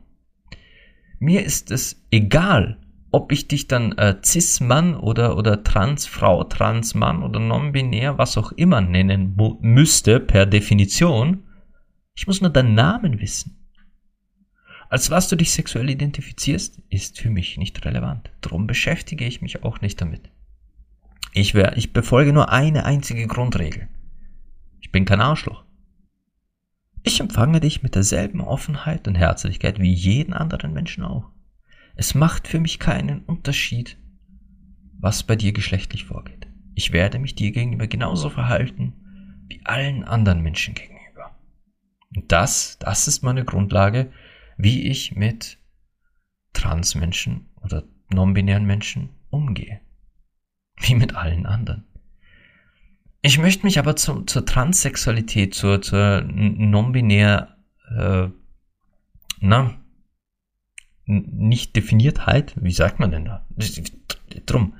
Mir 1.19 1.43
ist 1.43 1.71
es 1.71 2.05
egal, 2.11 2.77
ob 3.11 3.31
ich 3.31 3.47
dich 3.47 3.67
dann 3.67 3.93
äh, 3.93 4.17
Cis-Mann 4.23 4.95
oder, 4.95 5.37
oder 5.37 5.63
Trans-Frau, 5.63 6.43
Trans-Mann 6.43 7.23
oder 7.23 7.39
non-binär, 7.39 8.17
was 8.17 8.37
auch 8.37 8.51
immer 8.53 8.81
nennen 8.81 9.37
müsste 9.61 10.19
per 10.19 10.45
Definition. 10.45 11.43
Ich 12.15 12.27
muss 12.27 12.41
nur 12.41 12.49
deinen 12.49 12.73
Namen 12.73 13.21
wissen. 13.21 13.62
Als 14.93 15.09
was 15.09 15.27
du 15.27 15.35
dich 15.35 15.51
sexuell 15.51 15.89
identifizierst, 15.89 16.79
ist 16.91 17.19
für 17.19 17.31
mich 17.31 17.57
nicht 17.57 17.83
relevant. 17.83 18.29
Drum 18.41 18.67
beschäftige 18.67 19.25
ich 19.25 19.41
mich 19.41 19.63
auch 19.63 19.81
nicht 19.81 19.99
damit. 19.99 20.29
Ich, 21.33 21.55
wär, 21.55 21.75
ich 21.77 21.93
befolge 21.93 22.31
nur 22.31 22.51
eine 22.51 22.85
einzige 22.85 23.25
Grundregel. 23.25 23.87
Ich 24.81 24.91
bin 24.91 25.05
kein 25.05 25.19
Arschloch. 25.19 25.65
Ich 27.01 27.19
empfange 27.19 27.59
dich 27.59 27.81
mit 27.81 27.95
derselben 27.95 28.39
Offenheit 28.39 29.07
und 29.07 29.15
Herzlichkeit 29.15 29.79
wie 29.79 29.91
jeden 29.91 30.33
anderen 30.33 30.73
Menschen 30.73 31.03
auch. 31.03 31.31
Es 31.95 32.13
macht 32.13 32.47
für 32.47 32.59
mich 32.59 32.77
keinen 32.77 33.21
Unterschied, 33.21 33.97
was 34.99 35.23
bei 35.23 35.35
dir 35.35 35.53
geschlechtlich 35.53 36.05
vorgeht. 36.05 36.45
Ich 36.75 36.93
werde 36.93 37.17
mich 37.17 37.33
dir 37.33 37.51
gegenüber 37.51 37.87
genauso 37.87 38.29
verhalten 38.29 38.93
wie 39.47 39.59
allen 39.65 40.03
anderen 40.03 40.43
Menschen 40.43 40.75
gegenüber. 40.75 41.35
Und 42.15 42.31
das, 42.31 42.77
das 42.77 43.07
ist 43.07 43.23
meine 43.23 43.43
Grundlage, 43.43 44.11
wie 44.63 44.87
ich 44.87 45.13
mit 45.13 45.57
Transmenschen 46.53 47.49
oder 47.61 47.83
non-binären 48.13 48.65
Menschen 48.65 49.09
umgehe. 49.29 49.81
Wie 50.79 50.95
mit 50.95 51.15
allen 51.15 51.45
anderen. 51.45 51.83
Ich 53.21 53.37
möchte 53.37 53.65
mich 53.65 53.77
aber 53.77 53.97
zum, 53.97 54.25
zur 54.25 54.45
Transsexualität, 54.45 55.53
zur, 55.53 55.81
zur 55.81 56.21
non-binär, 56.21 57.57
äh, 57.97 58.29
na, 59.41 59.75
nicht 61.05 61.75
Definiertheit, 61.75 62.53
wie 62.55 62.71
sagt 62.71 62.99
man 62.99 63.11
denn 63.11 63.25
da? 63.25 63.45
Drum. 64.45 64.75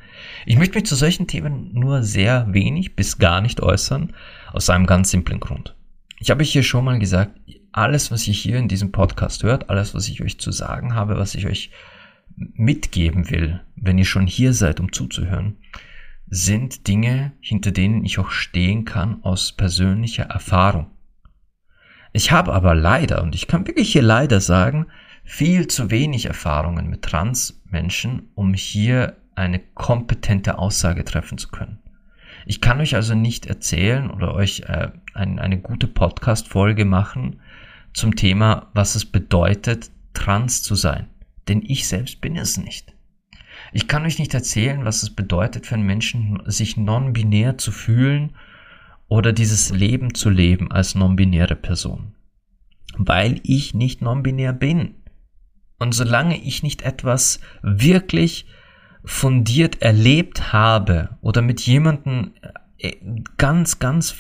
Ich 0.46 0.58
möchte 0.58 0.75
mich 0.75 0.86
zu 0.86 0.96
solchen 0.96 1.28
Themen 1.28 1.74
nur 1.74 2.04
sehr 2.04 2.54
wenig 2.54 2.96
bis 2.96 3.18
gar 3.18 3.42
nicht 3.42 3.62
äußern, 3.62 4.13
aus 4.54 4.70
einem 4.70 4.86
ganz 4.86 5.12
simplen 5.12 5.42
Grund. 5.42 5.75
Ich 6.20 6.32
habe 6.32 6.46
hier 6.46 6.63
schon 6.63 6.86
mal 6.86 7.00
gesagt, 7.00 7.38
alles, 7.74 8.12
was 8.12 8.27
ihr 8.27 8.34
hier 8.34 8.58
in 8.58 8.68
diesem 8.68 8.92
Podcast 8.92 9.44
hört, 9.44 9.70
alles, 9.70 9.94
was 9.94 10.08
ich 10.08 10.22
euch 10.22 10.39
zu 10.39 10.51
sagen 10.51 10.96
habe, 10.96 11.18
was 11.18 11.36
ich 11.36 11.48
euch 11.48 11.72
mitgeben 12.36 13.30
will, 13.30 13.62
wenn 13.75 13.98
ihr 13.98 14.06
schon 14.06 14.27
hier 14.27 14.53
seid, 14.53 14.80
um 14.80 14.92
zuzuhören, 14.92 15.58
sind 16.27 16.88
Dinge, 16.88 17.34
hinter 17.42 17.72
denen 17.72 18.06
ich 18.06 18.18
auch 18.20 18.32
stehen 18.32 18.86
kann 18.86 19.24
aus 19.24 19.51
persönlicher 19.51 20.24
Erfahrung. 20.24 20.88
Ich 22.12 22.32
habe 22.32 22.53
aber 22.53 22.75
leider, 22.75 23.24
und 23.24 23.36
ich 23.36 23.48
kann 23.48 23.68
wirklich 23.68 23.92
hier 23.92 24.03
leider 24.03 24.39
sagen, 24.39 24.88
viel 25.24 25.68
zu 25.68 25.89
wenig 25.89 26.25
Erfahrungen 26.25 26.89
mit 26.89 27.01
Transmenschen, 27.01 28.30
um 28.36 28.53
hier 28.53 29.18
eine 29.36 29.60
kompetente 29.60 30.60
Aussage 30.60 31.03
treffen 31.06 31.38
zu 31.38 31.50
können. 31.50 31.80
Ich 32.46 32.62
kann 32.62 32.82
euch 32.82 32.96
also 32.96 33.15
nicht 33.15 33.46
erzählen 33.46 34.12
oder 34.12 34.34
euch 34.36 34.62
äh, 34.68 34.89
ein, 35.13 35.39
eine 35.39 35.60
gute 35.60 35.88
Podcast-Folge 35.88 36.86
machen 36.86 37.39
zum 37.94 38.16
Thema, 38.16 38.70
was 38.74 38.96
es 38.96 39.06
bedeutet, 39.06 39.92
trans 40.14 40.62
zu 40.62 40.76
sein. 40.76 41.08
Denn 41.48 41.62
ich 41.66 41.88
selbst 41.88 42.22
bin 42.22 42.38
es 42.38 42.58
nicht. 42.58 42.94
Ich 43.72 43.88
kann 43.88 44.06
euch 44.06 44.20
nicht 44.20 44.34
erzählen, 44.34 44.86
was 44.86 45.04
es 45.04 45.10
bedeutet 45.10 45.66
für 45.68 45.76
einen 45.76 45.86
Menschen, 45.86 46.42
sich 46.46 46.78
non-binär 46.78 47.58
zu 47.58 47.72
fühlen 47.72 48.36
oder 49.08 49.34
dieses 49.34 49.72
Leben 49.72 50.14
zu 50.14 50.30
leben 50.30 50.72
als 50.72 50.96
non-binäre 50.96 51.56
Person. 51.56 52.16
Weil 52.96 53.40
ich 53.44 53.74
nicht 53.74 54.02
non-binär 54.02 54.54
bin. 54.54 54.96
Und 55.80 55.94
solange 55.94 56.42
ich 56.42 56.64
nicht 56.64 56.84
etwas 56.84 57.40
wirklich 57.62 58.46
fundiert 59.04 59.82
erlebt 59.82 60.54
habe 60.54 61.18
oder 61.22 61.42
mit 61.42 61.62
jemandem 61.62 62.34
äh, 62.78 62.94
ganz, 63.38 63.80
ganz 63.80 64.16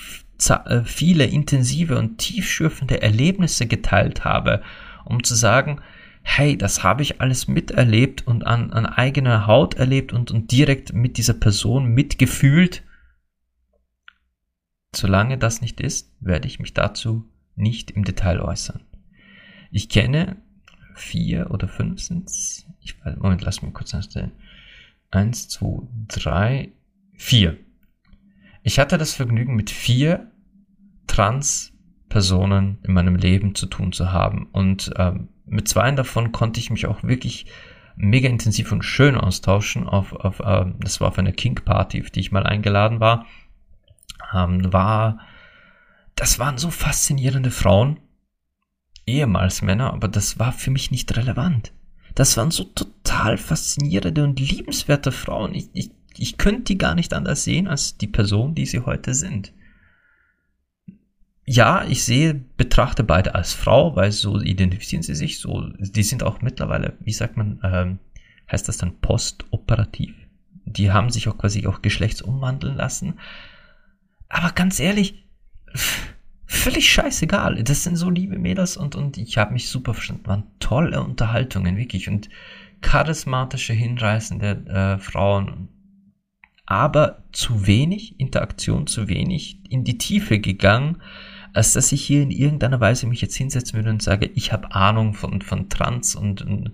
viele 0.85 1.25
intensive 1.25 1.97
und 1.97 2.17
tiefschürfende 2.17 3.01
Erlebnisse 3.01 3.67
geteilt 3.67 4.23
habe, 4.23 4.61
um 5.05 5.23
zu 5.23 5.35
sagen, 5.35 5.81
hey, 6.23 6.57
das 6.57 6.83
habe 6.83 7.01
ich 7.01 7.21
alles 7.21 7.47
miterlebt 7.47 8.25
und 8.25 8.47
an, 8.47 8.71
an 8.71 8.85
eigener 8.85 9.45
Haut 9.45 9.75
erlebt 9.75 10.13
und, 10.13 10.31
und 10.31 10.51
direkt 10.51 10.93
mit 10.93 11.17
dieser 11.17 11.33
Person 11.33 11.85
mitgefühlt. 11.87 12.83
Solange 14.95 15.37
das 15.37 15.61
nicht 15.61 15.81
ist, 15.81 16.15
werde 16.19 16.47
ich 16.47 16.59
mich 16.59 16.73
dazu 16.73 17.29
nicht 17.55 17.91
im 17.91 18.03
Detail 18.03 18.39
äußern. 18.39 18.81
Ich 19.69 19.89
kenne 19.89 20.37
vier 20.95 21.51
oder 21.51 21.67
fünf 21.67 22.01
sind's. 22.01 22.65
Ich, 22.81 22.95
Moment, 23.17 23.41
lass 23.41 23.61
mich 23.61 23.73
kurz 23.73 23.93
nachstellen. 23.93 24.31
Eins, 25.11 25.49
zwei, 25.49 25.81
drei, 26.07 26.71
vier. 27.15 27.57
Ich 28.63 28.79
hatte 28.79 28.97
das 28.97 29.13
Vergnügen, 29.13 29.55
mit 29.55 29.69
vier 29.69 30.31
Trans-Personen 31.13 32.79
in 32.83 32.93
meinem 32.93 33.15
Leben 33.15 33.53
zu 33.53 33.67
tun 33.67 33.91
zu 33.91 34.11
haben. 34.11 34.47
Und 34.51 34.91
ähm, 34.97 35.29
mit 35.45 35.67
zwei 35.67 35.91
davon 35.91 36.31
konnte 36.31 36.59
ich 36.59 36.71
mich 36.71 36.87
auch 36.87 37.03
wirklich 37.03 37.45
mega 37.95 38.27
intensiv 38.27 38.71
und 38.71 38.83
schön 38.83 39.15
austauschen. 39.15 39.87
Auf, 39.87 40.13
auf, 40.13 40.39
äh, 40.39 40.65
das 40.79 41.01
war 41.01 41.09
auf 41.09 41.19
einer 41.19 41.31
King-Party, 41.31 42.01
auf 42.01 42.09
die 42.09 42.19
ich 42.19 42.31
mal 42.31 42.47
eingeladen 42.47 42.99
war. 42.99 43.27
Ähm, 44.33 44.73
war, 44.73 45.19
das 46.15 46.39
waren 46.39 46.57
so 46.57 46.71
faszinierende 46.71 47.51
Frauen, 47.51 47.99
ehemals 49.05 49.61
Männer, 49.61 49.93
aber 49.93 50.07
das 50.07 50.39
war 50.39 50.51
für 50.51 50.71
mich 50.71 50.89
nicht 50.89 51.15
relevant. 51.15 51.73
Das 52.15 52.37
waren 52.37 52.49
so 52.49 52.63
total 52.63 53.37
faszinierende 53.37 54.23
und 54.23 54.39
liebenswerte 54.39 55.11
Frauen. 55.11 55.53
Ich, 55.53 55.69
ich, 55.73 55.91
ich 56.17 56.37
könnte 56.37 56.63
die 56.63 56.77
gar 56.79 56.95
nicht 56.95 57.13
anders 57.13 57.43
sehen 57.43 57.67
als 57.67 57.97
die 57.97 58.07
Person, 58.07 58.55
die 58.55 58.65
sie 58.65 58.79
heute 58.79 59.13
sind 59.13 59.53
ja, 61.45 61.83
ich 61.85 62.03
sehe, 62.03 62.33
betrachte 62.33 63.03
beide 63.03 63.35
als 63.35 63.53
Frau, 63.53 63.95
weil 63.95 64.11
so 64.11 64.39
identifizieren 64.39 65.03
sie 65.03 65.15
sich, 65.15 65.39
so, 65.39 65.69
die 65.77 66.03
sind 66.03 66.23
auch 66.23 66.41
mittlerweile, 66.41 66.97
wie 67.01 67.11
sagt 67.11 67.35
man, 67.35 67.59
ähm, 67.63 67.99
heißt 68.51 68.67
das 68.67 68.77
dann 68.77 68.99
postoperativ? 68.99 70.15
Die 70.65 70.91
haben 70.91 71.09
sich 71.09 71.27
auch 71.27 71.37
quasi 71.37 71.67
auch 71.67 71.81
geschlechtsumwandeln 71.81 72.75
lassen. 72.75 73.19
Aber 74.29 74.51
ganz 74.51 74.79
ehrlich, 74.79 75.25
völlig 76.45 76.89
scheißegal. 76.89 77.61
Das 77.63 77.83
sind 77.83 77.97
so 77.97 78.09
liebe 78.09 78.39
Mädels 78.39 78.77
und, 78.77 78.95
und 78.95 79.17
ich 79.17 79.37
habe 79.37 79.53
mich 79.53 79.69
super 79.69 79.93
verstanden. 79.93 80.27
Waren 80.27 80.43
tolle 80.59 81.03
Unterhaltungen, 81.03 81.75
wirklich. 81.75 82.07
Und 82.07 82.29
charismatische, 82.81 83.73
hinreißende 83.73 84.65
äh, 84.67 84.97
Frauen. 84.99 85.67
Aber 86.65 87.23
zu 87.33 87.67
wenig 87.67 88.19
Interaktion, 88.19 88.87
zu 88.87 89.09
wenig 89.09 89.59
in 89.69 89.83
die 89.83 89.97
Tiefe 89.97 90.39
gegangen, 90.39 91.01
als 91.53 91.73
dass 91.73 91.91
ich 91.91 92.03
hier 92.03 92.21
in 92.23 92.31
irgendeiner 92.31 92.79
Weise 92.79 93.07
mich 93.07 93.21
jetzt 93.21 93.35
hinsetzen 93.35 93.75
würde 93.75 93.91
und 93.91 94.01
sage, 94.01 94.29
ich 94.33 94.51
habe 94.51 94.73
Ahnung 94.73 95.13
von, 95.13 95.41
von 95.41 95.69
Trans 95.69 96.15
und, 96.15 96.41
und 96.41 96.71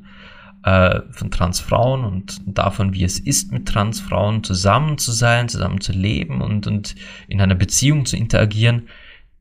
äh, 0.64 1.02
von 1.12 1.32
Transfrauen 1.32 2.06
und 2.06 2.42
davon, 2.46 2.94
wie 2.94 3.04
es 3.04 3.20
ist, 3.20 3.52
mit 3.52 3.68
Transfrauen 3.68 4.44
zusammen 4.44 4.98
zu 4.98 5.12
sein, 5.12 5.50
zusammen 5.50 5.82
zu 5.82 5.92
leben 5.92 6.42
und, 6.42 6.66
und 6.68 6.96
in 7.28 7.42
einer 7.42 7.56
Beziehung 7.56 8.06
zu 8.06 8.16
interagieren. 8.16 8.88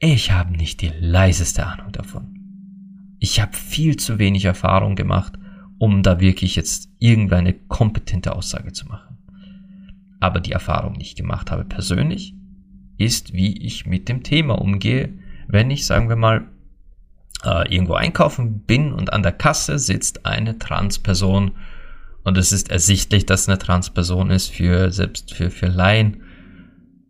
Ich 0.01 0.33
habe 0.33 0.57
nicht 0.57 0.81
die 0.83 0.93
leiseste 1.01 1.67
Ahnung 1.67 1.93
davon. 1.93 2.35
Ich 3.21 3.41
habe 3.41 3.57
viel 3.57 3.97
zu 3.97 4.19
wenig 4.19 4.45
Erfahrung 4.45 4.95
gemacht, 4.95 5.35
um 5.79 6.03
da 6.03 6.21
wirklich 6.21 6.57
jetzt 6.57 6.89
irgendeine 6.99 7.53
kompetente 7.53 8.35
Aussage 8.35 8.73
zu 8.73 8.87
machen. 8.87 9.19
Aber 10.21 10.41
die 10.41 10.53
Erfahrung, 10.53 10.95
die 10.95 11.05
ich 11.05 11.17
gemacht 11.17 11.51
habe 11.51 11.65
persönlich, 11.65 12.35
ist, 12.97 13.33
wie 13.33 13.57
ich 13.59 13.87
mit 13.87 14.09
dem 14.09 14.25
Thema 14.25 14.61
umgehe, 14.61 15.15
wenn 15.49 15.71
ich, 15.71 15.87
sagen 15.87 16.09
wir 16.09 16.17
mal, 16.17 16.47
äh, 17.45 17.75
irgendwo 17.75 17.95
einkaufen 17.95 18.61
bin 18.61 18.93
und 18.93 19.13
an 19.13 19.23
der 19.23 19.33
Kasse 19.33 19.79
sitzt 19.79 20.27
eine 20.27 20.59
Transperson 20.59 21.53
und 22.23 22.39
es 22.39 22.53
ist 22.53 22.71
ersichtlich, 22.71 23.27
dass 23.27 23.49
eine 23.49 23.59
Transperson 23.59 24.31
ist 24.31 24.51
für 24.51 24.93
selbst 24.93 25.35
für, 25.35 25.51
für 25.51 25.67
Laien, 25.67 26.23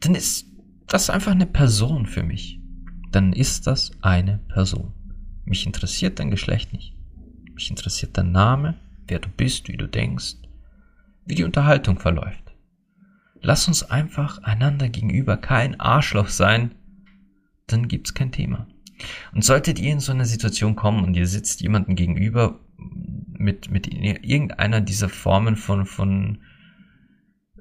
dann 0.00 0.14
ist 0.14 0.46
das 0.86 1.10
einfach 1.10 1.32
eine 1.32 1.46
Person 1.46 2.06
für 2.06 2.22
mich. 2.22 2.60
Dann 3.10 3.32
ist 3.32 3.66
das 3.66 3.90
eine 4.00 4.38
Person. 4.48 4.92
Mich 5.44 5.66
interessiert 5.66 6.18
dein 6.18 6.30
Geschlecht 6.30 6.72
nicht. 6.72 6.94
Mich 7.54 7.70
interessiert 7.70 8.16
dein 8.16 8.32
Name, 8.32 8.76
wer 9.08 9.18
du 9.18 9.28
bist, 9.28 9.68
wie 9.68 9.76
du 9.76 9.88
denkst, 9.88 10.36
wie 11.24 11.34
die 11.34 11.44
Unterhaltung 11.44 11.98
verläuft. 11.98 12.44
Lass 13.40 13.66
uns 13.66 13.82
einfach 13.82 14.42
einander 14.42 14.88
gegenüber 14.88 15.36
kein 15.36 15.80
Arschloch 15.80 16.28
sein, 16.28 16.74
dann 17.68 17.88
gibt's 17.88 18.14
kein 18.14 18.32
Thema. 18.32 18.66
Und 19.32 19.44
solltet 19.44 19.78
ihr 19.78 19.92
in 19.92 20.00
so 20.00 20.12
eine 20.12 20.26
Situation 20.26 20.74
kommen 20.74 21.04
und 21.04 21.14
ihr 21.14 21.26
sitzt 21.26 21.60
jemandem 21.60 21.94
gegenüber 21.94 22.58
mit, 22.76 23.70
mit 23.70 23.86
irgendeiner 23.86 24.80
dieser 24.80 25.08
Formen 25.08 25.56
von, 25.56 25.86
von 25.86 26.38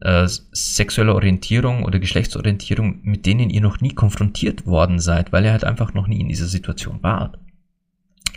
äh, 0.02 0.28
sexueller 0.28 1.16
Orientierung 1.16 1.84
oder 1.84 2.00
Geschlechtsorientierung, 2.00 3.02
mit 3.04 3.26
denen 3.26 3.50
ihr 3.50 3.62
noch 3.62 3.82
nie 3.82 3.94
konfrontiert 3.94 4.66
worden 4.66 5.00
seid, 5.00 5.32
weil 5.32 5.46
ihr 5.46 5.52
halt 5.52 5.64
einfach 5.64 5.94
noch 5.94 6.08
nie 6.08 6.20
in 6.20 6.30
dieser 6.30 6.48
Situation 6.48 7.04
wart, 7.04 7.38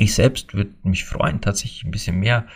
ich 0.00 0.14
selbst 0.14 0.54
würde 0.54 0.72
mich 0.82 1.04
freuen, 1.04 1.42
tatsächlich 1.42 1.84
ein 1.84 1.90
bisschen 1.90 2.18
mehr 2.18 2.46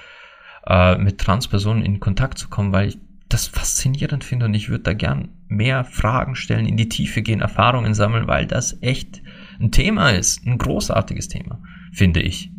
äh, 0.67 0.97
mit 0.97 1.19
Transpersonen 1.19 1.85
in 1.85 2.01
Kontakt 2.01 2.39
zu 2.39 2.49
kommen, 2.49 2.73
weil 2.73 2.89
ich 2.89 2.99
das 3.29 3.47
faszinierend 3.47 4.25
finde 4.25 4.47
und 4.47 4.55
ich 4.55 4.71
würde 4.71 4.85
da 4.85 4.95
gern 4.95 5.29
mehr 5.49 5.85
Fragen 5.85 6.35
stellen, 6.35 6.67
in 6.67 6.77
die 6.77 6.89
Tiefe 6.89 7.23
gehen, 7.23 7.41
Erfahrungen 7.41 7.95
sammeln, 7.95 8.27
weil 8.27 8.47
das 8.47 8.81
echt 8.83 9.23
ein 9.61 9.71
Thema 9.71 10.11
ist, 10.11 10.47
ein 10.47 10.59
großartiges 10.59 11.29
Thema, 11.29 11.63
finde 11.93 12.21
ich. 12.21 12.51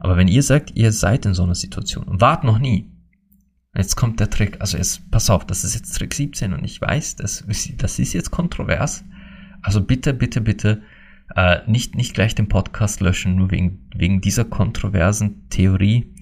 Aber 0.00 0.16
wenn 0.16 0.28
ihr 0.28 0.42
sagt, 0.42 0.72
ihr 0.76 0.92
seid 0.92 1.26
in 1.26 1.34
so 1.34 1.42
einer 1.42 1.54
Situation 1.54 2.04
und 2.04 2.20
wart 2.20 2.44
noch 2.44 2.58
nie, 2.58 2.90
jetzt 3.74 3.96
kommt 3.96 4.20
der 4.20 4.30
Trick, 4.30 4.60
also 4.60 4.76
jetzt, 4.76 5.10
pass 5.10 5.30
auf, 5.30 5.44
das 5.46 5.64
ist 5.64 5.74
jetzt 5.74 5.92
Trick 5.92 6.14
17 6.14 6.52
und 6.52 6.64
ich 6.64 6.80
weiß, 6.80 7.16
das, 7.16 7.44
das 7.76 7.98
ist 7.98 8.12
jetzt 8.12 8.30
kontrovers, 8.30 9.04
also 9.62 9.80
bitte, 9.80 10.14
bitte, 10.14 10.40
bitte 10.40 10.82
äh, 11.36 11.58
nicht, 11.66 11.94
nicht 11.94 12.14
gleich 12.14 12.34
den 12.34 12.48
Podcast 12.48 13.00
löschen, 13.00 13.36
nur 13.36 13.50
wegen, 13.50 13.88
wegen 13.94 14.20
dieser 14.20 14.44
kontroversen 14.44 15.48
Theorie. 15.48 16.12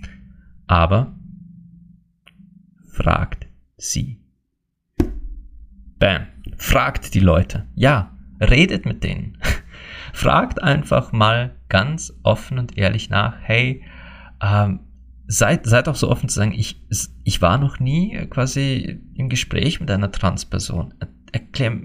Aber 0.67 1.15
fragt 2.93 3.47
sie. 3.77 4.21
Bam. 5.99 6.27
Fragt 6.57 7.15
die 7.15 7.21
Leute. 7.21 7.67
Ja, 7.75 8.17
redet 8.41 8.87
mit 8.87 9.05
denen. 9.05 9.39
fragt 10.13 10.63
einfach 10.63 11.13
mal 11.13 11.57
ganz 11.69 12.13
offen 12.23 12.59
und 12.59 12.77
ehrlich 12.77 13.11
nach, 13.11 13.37
hey, 13.41 13.83
ähm, 14.43 14.81
seid, 15.27 15.67
seid 15.67 15.89
auch 15.89 15.97
so 15.97 16.11
offen 16.11 16.29
zu 16.29 16.37
sagen, 16.37 16.53
ich, 16.53 16.83
ich 17.25 17.43
war 17.43 17.59
noch 17.59 17.79
nie 17.79 18.27
quasi 18.31 19.01
im 19.15 19.29
Gespräch 19.29 19.81
mit 19.81 19.91
einer 19.91 20.11
Transperson. 20.11 20.95
Erklär, 21.33 21.83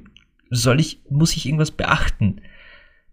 soll 0.50 0.80
ich, 0.80 1.02
muss 1.10 1.36
ich 1.36 1.46
irgendwas 1.46 1.72
beachten? 1.72 2.42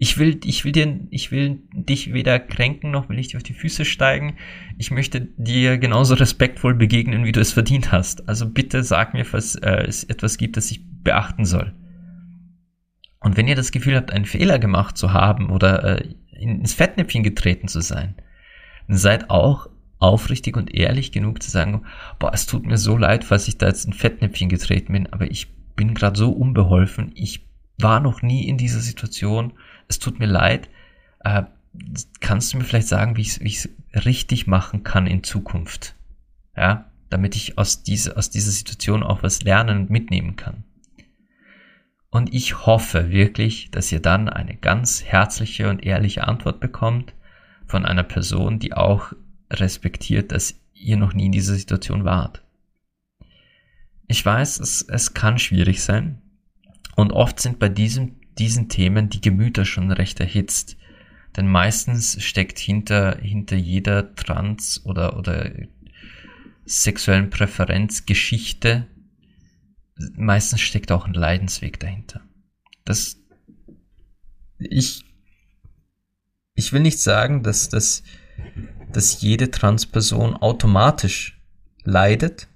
Ich 0.03 0.17
will, 0.17 0.41
ich 0.45 0.65
will 0.65 0.73
dir, 0.73 0.99
ich 1.11 1.31
will 1.31 1.61
dich 1.75 2.15
weder 2.15 2.41
kränken, 2.41 2.91
noch 2.91 3.11
will 3.11 3.19
ich 3.19 3.29
dir 3.29 3.37
auf 3.37 3.43
die 3.43 3.53
Füße 3.53 3.85
steigen. 3.85 4.39
Ich 4.79 4.91
möchte 4.91 5.29
dir 5.37 5.77
genauso 5.77 6.15
respektvoll 6.15 6.75
begegnen, 6.75 7.27
wie 7.27 7.33
du 7.33 7.41
es 7.41 7.53
verdient 7.53 7.93
hast. 7.93 8.27
Also 8.27 8.49
bitte 8.49 8.83
sag 8.83 9.13
mir, 9.13 9.27
falls 9.27 9.57
äh, 9.57 9.85
es 9.87 10.05
etwas 10.05 10.39
gibt, 10.39 10.57
das 10.57 10.71
ich 10.71 10.81
beachten 11.05 11.45
soll. 11.45 11.75
Und 13.21 13.37
wenn 13.37 13.47
ihr 13.47 13.57
das 13.57 13.73
Gefühl 13.73 13.95
habt, 13.95 14.11
einen 14.11 14.25
Fehler 14.25 14.59
gemacht 14.59 14.97
zu 14.97 15.13
haben 15.13 15.51
oder 15.51 16.01
äh, 16.01 16.15
ins 16.33 16.73
Fettnäpfchen 16.73 17.23
getreten 17.23 17.69
zu 17.69 17.83
sein, 17.83 18.15
dann 18.89 18.97
seid 18.97 19.29
auch 19.29 19.69
aufrichtig 19.99 20.57
und 20.57 20.75
ehrlich 20.75 21.13
genug 21.13 21.43
zu 21.43 21.51
sagen, 21.51 21.83
boah, 22.19 22.33
es 22.33 22.47
tut 22.47 22.65
mir 22.65 22.79
so 22.79 22.97
leid, 22.97 23.23
falls 23.23 23.49
ich 23.49 23.59
da 23.59 23.67
jetzt 23.67 23.85
in 23.85 23.93
Fettnäpfchen 23.93 24.49
getreten 24.49 24.95
bin, 24.95 25.13
aber 25.13 25.31
ich 25.31 25.53
bin 25.77 25.93
gerade 25.93 26.19
so 26.19 26.31
unbeholfen, 26.31 27.13
ich 27.17 27.47
war 27.77 28.01
noch 28.01 28.23
nie 28.23 28.49
in 28.49 28.57
dieser 28.57 28.81
Situation 28.81 29.53
es 29.91 29.99
tut 29.99 30.21
mir 30.21 30.27
leid. 30.27 30.71
Äh, 31.25 31.43
kannst 32.21 32.53
du 32.53 32.59
mir 32.59 32.65
vielleicht 32.65 32.89
sagen, 32.89 33.17
wie 33.17 33.23
ich 33.23 33.37
es 33.41 33.69
richtig 34.07 34.47
machen 34.47 34.83
kann 34.85 35.07
in 35.07 35.25
Zukunft? 35.25 35.95
Ja, 36.57 36.91
damit 37.11 37.37
ich 37.37 37.59
aus, 37.59 37.83
diese, 37.83 38.17
aus 38.17 38.31
dieser 38.31 38.53
Situation 38.53 39.03
auch 39.03 39.23
was 39.23 39.43
lernen 39.43 39.79
und 39.79 39.91
mitnehmen 39.91 40.37
kann. 40.37 40.65
Und 42.09 42.33
ich 42.33 42.67
hoffe 42.67 43.11
wirklich, 43.11 43.71
dass 43.71 43.93
ihr 43.93 44.01
dann 44.01 44.29
eine 44.29 44.57
ganz 44.57 45.05
herzliche 45.05 45.69
und 45.69 45.85
ehrliche 45.85 46.27
Antwort 46.27 46.61
bekommt 46.61 47.15
von 47.67 47.85
einer 47.85 48.03
Person, 48.03 48.59
die 48.59 48.73
auch 48.73 49.13
respektiert, 49.51 50.33
dass 50.33 50.61
ihr 50.75 50.97
noch 50.97 51.15
nie 51.15 51.27
in 51.27 51.33
dieser 51.33 51.55
Situation 51.55 52.05
wart. 52.05 52.43
Ich 54.07 54.25
weiß, 54.25 54.59
es, 54.61 54.83
es 54.83 55.15
kann 55.15 55.39
schwierig 55.39 55.83
sein. 55.83 56.21
Und 56.97 57.13
oft 57.13 57.41
sind 57.41 57.59
bei 57.59 57.69
diesem 57.69 58.20
diesen 58.39 58.69
Themen 58.69 59.09
die 59.11 59.21
Gemüter 59.21 59.65
schon 59.65 59.91
recht 59.91 60.21
erhitzt. 60.21 60.77
Denn 61.37 61.47
meistens 61.47 62.23
steckt 62.23 62.59
hinter, 62.59 63.19
hinter 63.19 63.57
jeder 63.57 64.15
Trans- 64.15 64.85
oder, 64.85 65.17
oder 65.17 65.51
sexuellen 66.65 67.31
Präferenzgeschichte, 67.31 68.87
meistens 70.15 70.61
steckt 70.61 70.93
auch 70.93 71.07
ein 71.07 71.15
Leidensweg 71.15 71.79
dahinter. 71.79 72.23
Das, 72.85 73.17
ich, 74.59 75.05
ich 76.55 76.73
will 76.73 76.81
nicht 76.81 76.99
sagen, 76.99 77.43
dass, 77.43 77.69
dass, 77.69 78.03
dass 78.93 79.21
jede 79.21 79.51
Transperson 79.51 80.37
automatisch 80.37 81.41
leidet, 81.85 82.49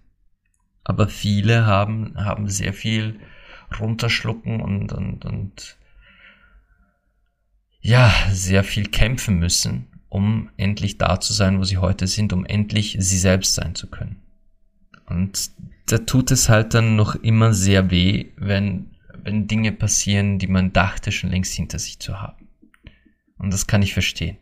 aber 0.85 1.09
viele 1.09 1.67
haben, 1.67 2.15
haben 2.17 2.49
sehr 2.49 2.73
viel 2.73 3.19
runterschlucken 3.81 4.61
und, 4.61 4.93
und, 4.93 5.25
und 5.25 5.77
ja, 7.81 8.13
sehr 8.31 8.65
viel 8.65 8.89
kämpfen 8.89 9.39
müssen, 9.39 9.89
um 10.09 10.51
endlich 10.57 10.99
da 10.99 11.21
zu 11.21 11.33
sein, 11.33 11.59
wo 11.59 11.65
sie 11.65 11.79
heute 11.79 12.07
sind, 12.07 12.33
um 12.33 12.47
endlich 12.47 12.97
sie 12.99 13.19
selbst 13.19 13.55
sein 13.55 13.75
zu 13.75 13.89
können. 13.89 14.23
Und 15.07 15.51
da 15.87 15.99
tut 15.99 16.31
es 16.31 16.49
halt 16.49 16.73
dann 16.75 16.97
noch 16.97 17.15
immer 17.15 17.53
sehr 17.53 17.91
weh, 17.91 18.33
wenn, 18.37 18.91
wenn 19.23 19.49
Dinge 19.49 19.73
passieren, 19.73 20.39
die 20.39 20.47
man 20.47 20.73
dachte 20.73 21.13
schon 21.13 21.31
längst 21.31 21.53
hinter 21.53 21.79
sich 21.79 21.99
zu 21.99 22.21
haben. 22.21 22.49
Und 23.37 23.53
das 23.53 23.67
kann 23.67 23.83
ich 23.83 23.93
verstehen. 23.93 24.39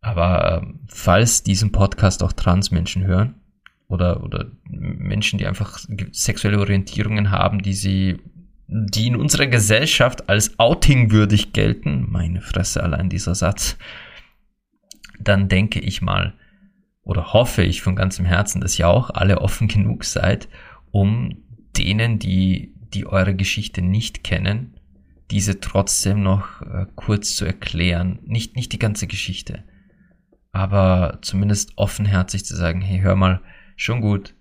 Aber 0.00 0.62
äh, 0.62 0.66
falls 0.88 1.42
diesen 1.42 1.72
Podcast 1.72 2.22
auch 2.22 2.32
Transmenschen 2.32 3.04
hören, 3.04 3.40
oder, 3.88 4.22
oder 4.22 4.50
Menschen, 4.68 5.38
die 5.38 5.46
einfach 5.46 5.78
sexuelle 6.12 6.58
Orientierungen 6.58 7.30
haben, 7.30 7.62
die 7.62 7.74
sie, 7.74 8.18
die 8.66 9.06
in 9.06 9.16
unserer 9.16 9.46
Gesellschaft 9.46 10.28
als 10.28 10.58
outingwürdig 10.58 11.52
gelten, 11.52 12.06
meine 12.10 12.40
Fresse 12.40 12.82
allein 12.82 13.08
dieser 13.08 13.34
Satz, 13.34 13.76
dann 15.20 15.48
denke 15.48 15.80
ich 15.80 16.02
mal, 16.02 16.34
oder 17.02 17.32
hoffe 17.32 17.62
ich 17.62 17.82
von 17.82 17.94
ganzem 17.94 18.24
Herzen, 18.24 18.60
dass 18.60 18.78
ihr 18.78 18.88
auch 18.88 19.10
alle 19.10 19.40
offen 19.40 19.68
genug 19.68 20.04
seid, 20.04 20.48
um 20.90 21.36
denen, 21.76 22.18
die, 22.18 22.74
die 22.92 23.06
eure 23.06 23.34
Geschichte 23.34 23.82
nicht 23.82 24.24
kennen, 24.24 24.74
diese 25.30 25.60
trotzdem 25.60 26.22
noch 26.22 26.62
äh, 26.62 26.86
kurz 26.94 27.36
zu 27.36 27.44
erklären. 27.44 28.18
Nicht, 28.24 28.56
nicht 28.56 28.72
die 28.72 28.78
ganze 28.78 29.06
Geschichte, 29.06 29.62
aber 30.52 31.18
zumindest 31.22 31.72
offenherzig 31.76 32.44
zu 32.44 32.56
sagen, 32.56 32.80
hey, 32.80 33.00
hör 33.00 33.14
mal, 33.14 33.40
schon 33.76 34.00
gut. 34.00 34.34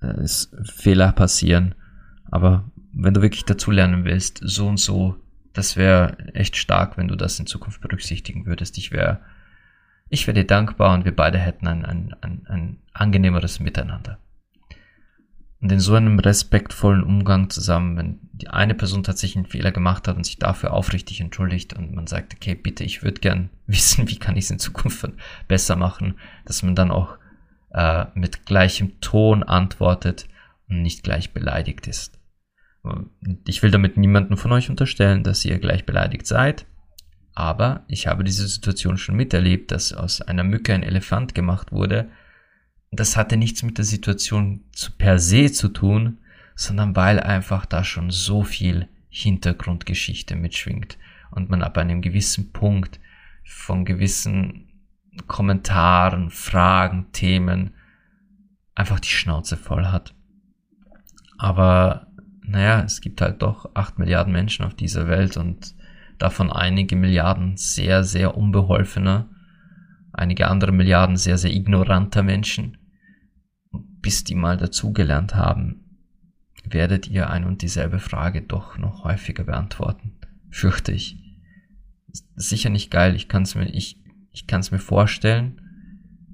Es 0.00 0.52
Fehler 0.64 1.12
passieren. 1.12 1.74
Aber 2.30 2.70
wenn 2.92 3.14
du 3.14 3.22
wirklich 3.22 3.44
dazulernen 3.44 4.04
willst, 4.04 4.40
so 4.42 4.66
und 4.66 4.78
so, 4.78 5.16
das 5.52 5.76
wäre 5.76 6.18
echt 6.34 6.56
stark, 6.56 6.98
wenn 6.98 7.08
du 7.08 7.16
das 7.16 7.38
in 7.40 7.46
Zukunft 7.46 7.80
berücksichtigen 7.80 8.44
würdest. 8.46 8.76
Ich 8.76 8.92
wäre 8.92 9.20
ich 10.08 10.26
wäre 10.26 10.34
dir 10.34 10.46
dankbar 10.46 10.94
und 10.94 11.04
wir 11.04 11.14
beide 11.14 11.38
hätten 11.38 11.66
ein, 11.66 11.84
ein, 11.84 12.14
ein, 12.20 12.46
ein 12.46 12.78
angenehmeres 12.92 13.60
Miteinander. 13.60 14.18
Und 15.60 15.72
in 15.72 15.80
so 15.80 15.94
einem 15.94 16.18
respektvollen 16.18 17.02
Umgang 17.02 17.50
zusammen, 17.50 17.96
wenn 17.96 18.18
die 18.32 18.48
eine 18.48 18.74
Person 18.74 19.02
tatsächlich 19.02 19.36
einen 19.36 19.50
Fehler 19.50 19.72
gemacht 19.72 20.06
hat 20.06 20.16
und 20.16 20.24
sich 20.24 20.38
dafür 20.38 20.72
aufrichtig 20.74 21.20
entschuldigt 21.20 21.72
und 21.72 21.94
man 21.94 22.06
sagt, 22.06 22.34
okay, 22.34 22.54
bitte, 22.54 22.84
ich 22.84 23.02
würde 23.02 23.20
gern 23.20 23.50
wissen, 23.66 24.08
wie 24.08 24.18
kann 24.18 24.36
ich 24.36 24.44
es 24.44 24.50
in 24.50 24.58
Zukunft 24.58 25.08
besser 25.48 25.76
machen, 25.76 26.18
dass 26.44 26.62
man 26.62 26.74
dann 26.74 26.90
auch 26.90 27.18
äh, 27.76 28.06
mit 28.14 28.46
gleichem 28.46 29.00
Ton 29.00 29.42
antwortet 29.42 30.26
und 30.68 30.82
nicht 30.82 31.04
gleich 31.04 31.32
beleidigt 31.32 31.86
ist. 31.86 32.18
Ich 33.46 33.62
will 33.62 33.70
damit 33.70 33.96
niemanden 33.96 34.36
von 34.36 34.52
euch 34.52 34.70
unterstellen, 34.70 35.22
dass 35.22 35.44
ihr 35.44 35.58
gleich 35.58 35.84
beleidigt 35.84 36.26
seid. 36.26 36.66
Aber 37.34 37.84
ich 37.88 38.06
habe 38.06 38.24
diese 38.24 38.48
Situation 38.48 38.96
schon 38.96 39.16
miterlebt, 39.16 39.70
dass 39.70 39.92
aus 39.92 40.22
einer 40.22 40.44
Mücke 40.44 40.72
ein 40.72 40.82
Elefant 40.82 41.34
gemacht 41.34 41.70
wurde. 41.70 42.08
Das 42.90 43.16
hatte 43.16 43.36
nichts 43.36 43.62
mit 43.62 43.76
der 43.76 43.84
Situation 43.84 44.64
zu 44.72 44.92
per 44.92 45.18
se 45.18 45.52
zu 45.52 45.68
tun, 45.68 46.18
sondern 46.54 46.96
weil 46.96 47.20
einfach 47.20 47.66
da 47.66 47.84
schon 47.84 48.10
so 48.10 48.42
viel 48.42 48.88
Hintergrundgeschichte 49.10 50.34
mitschwingt 50.34 50.96
und 51.30 51.50
man 51.50 51.62
ab 51.62 51.76
einem 51.76 52.00
gewissen 52.00 52.52
Punkt 52.52 53.00
von 53.44 53.84
gewissen 53.84 54.65
Kommentaren, 55.26 56.30
Fragen, 56.30 57.10
Themen 57.12 57.72
einfach 58.74 59.00
die 59.00 59.08
Schnauze 59.08 59.56
voll 59.56 59.86
hat. 59.86 60.14
Aber 61.38 62.06
naja, 62.42 62.82
es 62.82 63.00
gibt 63.00 63.20
halt 63.20 63.42
doch 63.42 63.70
acht 63.74 63.98
Milliarden 63.98 64.32
Menschen 64.32 64.64
auf 64.64 64.74
dieser 64.74 65.08
Welt 65.08 65.36
und 65.36 65.74
davon 66.18 66.52
einige 66.52 66.96
Milliarden 66.96 67.56
sehr, 67.56 68.04
sehr 68.04 68.36
unbeholfener, 68.36 69.28
einige 70.12 70.48
andere 70.48 70.72
Milliarden 70.72 71.16
sehr, 71.16 71.38
sehr 71.38 71.52
ignoranter 71.52 72.22
Menschen. 72.22 72.78
Bis 74.00 74.22
die 74.22 74.36
mal 74.36 74.56
dazugelernt 74.56 75.34
haben, 75.34 75.86
werdet 76.64 77.08
ihr 77.08 77.30
ein 77.30 77.44
und 77.44 77.62
dieselbe 77.62 77.98
Frage 77.98 78.42
doch 78.42 78.78
noch 78.78 79.04
häufiger 79.04 79.44
beantworten, 79.44 80.12
fürchte 80.50 80.92
ich. 80.92 81.18
Sicher 82.36 82.70
nicht 82.70 82.90
geil, 82.90 83.14
ich 83.14 83.28
kann 83.28 83.42
es 83.42 83.54
mir, 83.54 83.66
ich, 83.66 83.98
ich 84.36 84.46
kann 84.46 84.60
es 84.60 84.70
mir 84.70 84.78
vorstellen, 84.78 85.62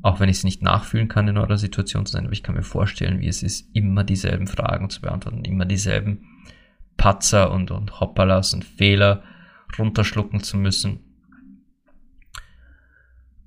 auch 0.03 0.19
wenn 0.19 0.29
ich 0.29 0.39
es 0.39 0.45
nicht 0.45 0.61
nachfühlen 0.61 1.07
kann 1.07 1.29
in 1.29 1.39
eurer 1.39 1.57
Situation 1.57 2.05
zu 2.05 2.13
sein, 2.13 2.25
aber 2.25 2.33
ich 2.33 2.43
kann 2.43 2.57
mir 2.57 2.65
vorstellen, 2.65 3.21
wie 3.21 3.29
es 3.29 3.45
ist, 3.45 3.71
immer 3.75 4.03
dieselben 4.03 4.49
Fragen 4.49 4.91
zu 4.91 5.01
beantworten, 5.01 5.45
immer 5.45 5.65
dieselben 5.65 6.25
Patzer 6.97 7.53
und, 7.53 7.71
und 7.71 8.01
Hoppalas 8.01 8.55
und 8.55 8.65
Fehler 8.65 9.23
runterschlucken 9.79 10.43
zu 10.43 10.57
müssen. 10.57 10.99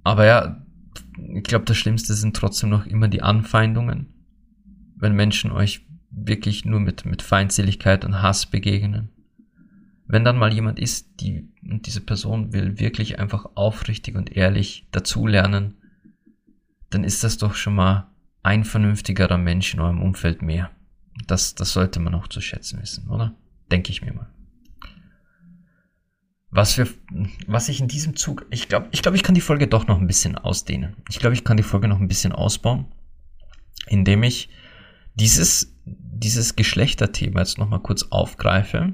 Aber 0.06 0.26
ja, 0.26 0.66
ich 1.34 1.44
glaube, 1.44 1.66
das 1.66 1.76
Schlimmste 1.76 2.14
sind 2.14 2.38
trotzdem 2.38 2.70
noch 2.70 2.86
immer 2.86 3.10
die 3.10 3.22
Anfeindungen. 3.22 4.14
Wenn 4.96 5.16
Menschen 5.16 5.52
euch 5.52 5.86
wirklich 6.10 6.64
nur 6.64 6.80
mit, 6.80 7.06
mit 7.06 7.22
Feindseligkeit 7.22 8.06
und 8.06 8.22
Hass 8.22 8.46
begegnen. 8.46 9.10
Wenn 10.08 10.24
dann 10.24 10.38
mal 10.38 10.54
jemand 10.54 10.80
ist, 10.80 11.20
die, 11.20 11.50
und 11.64 11.88
diese 11.88 12.02
Person 12.02 12.54
will 12.54 12.80
wirklich 12.80 13.20
einfach 13.20 13.46
aufrichtig 13.56 14.16
und 14.16 14.36
ehrlich 14.36 14.88
dazulernen, 14.92 15.76
dann 16.90 17.04
ist 17.04 17.24
das 17.24 17.38
doch 17.38 17.56
schon 17.56 17.76
mal 17.76 18.12
ein 18.44 18.64
vernünftigerer 18.64 19.38
Mensch 19.38 19.74
in 19.74 19.80
eurem 19.80 20.02
Umfeld 20.02 20.42
mehr. 20.42 20.70
Das, 21.28 21.56
das 21.56 21.74
sollte 21.74 22.00
man 22.00 22.14
auch 22.14 22.28
zu 22.28 22.42
schätzen 22.42 22.82
wissen, 22.82 23.10
oder? 23.10 23.34
Denke 23.72 23.92
ich 23.92 24.04
mir 24.04 24.14
mal 24.14 24.30
was 26.56 26.78
wir, 26.78 26.88
was 27.48 27.68
ich 27.68 27.82
in 27.82 27.90
diesem 27.90 28.16
Zug, 28.16 28.46
ich 28.50 28.70
glaube, 28.70 28.88
ich 28.92 29.02
glaube, 29.02 29.18
ich 29.18 29.24
kann 29.24 29.36
die 29.36 29.42
Folge 29.42 29.68
doch 29.68 29.88
noch 29.88 30.00
ein 30.00 30.08
bisschen 30.08 30.38
ausdehnen. 30.38 30.96
Ich 31.10 31.20
glaube, 31.20 31.36
ich 31.36 31.44
kann 31.44 31.58
die 31.58 31.64
Folge 31.64 31.90
noch 31.90 32.00
ein 32.00 32.08
bisschen 32.08 32.32
ausbauen, 32.32 32.86
indem 33.88 34.24
ich 34.24 34.48
dieses, 35.16 35.76
dieses 35.84 36.56
Geschlechterthema 36.56 37.42
jetzt 37.42 37.58
nochmal 37.58 37.82
kurz 37.82 38.04
aufgreife 38.04 38.94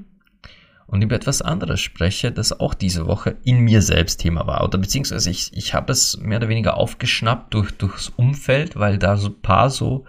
und 0.92 1.00
über 1.00 1.16
etwas 1.16 1.40
anderes 1.40 1.80
spreche, 1.80 2.32
das 2.32 2.60
auch 2.60 2.74
diese 2.74 3.06
Woche 3.06 3.38
in 3.44 3.60
mir 3.60 3.80
selbst 3.80 4.20
Thema 4.20 4.46
war. 4.46 4.62
Oder 4.62 4.76
beziehungsweise 4.76 5.30
ich, 5.30 5.50
ich 5.54 5.72
habe 5.72 5.90
es 5.90 6.18
mehr 6.18 6.36
oder 6.36 6.50
weniger 6.50 6.76
aufgeschnappt 6.76 7.54
durch, 7.54 7.70
durchs 7.78 8.10
Umfeld, 8.10 8.76
weil 8.76 8.98
da 8.98 9.16
so 9.16 9.28
ein 9.28 9.40
paar 9.40 9.70
so 9.70 10.04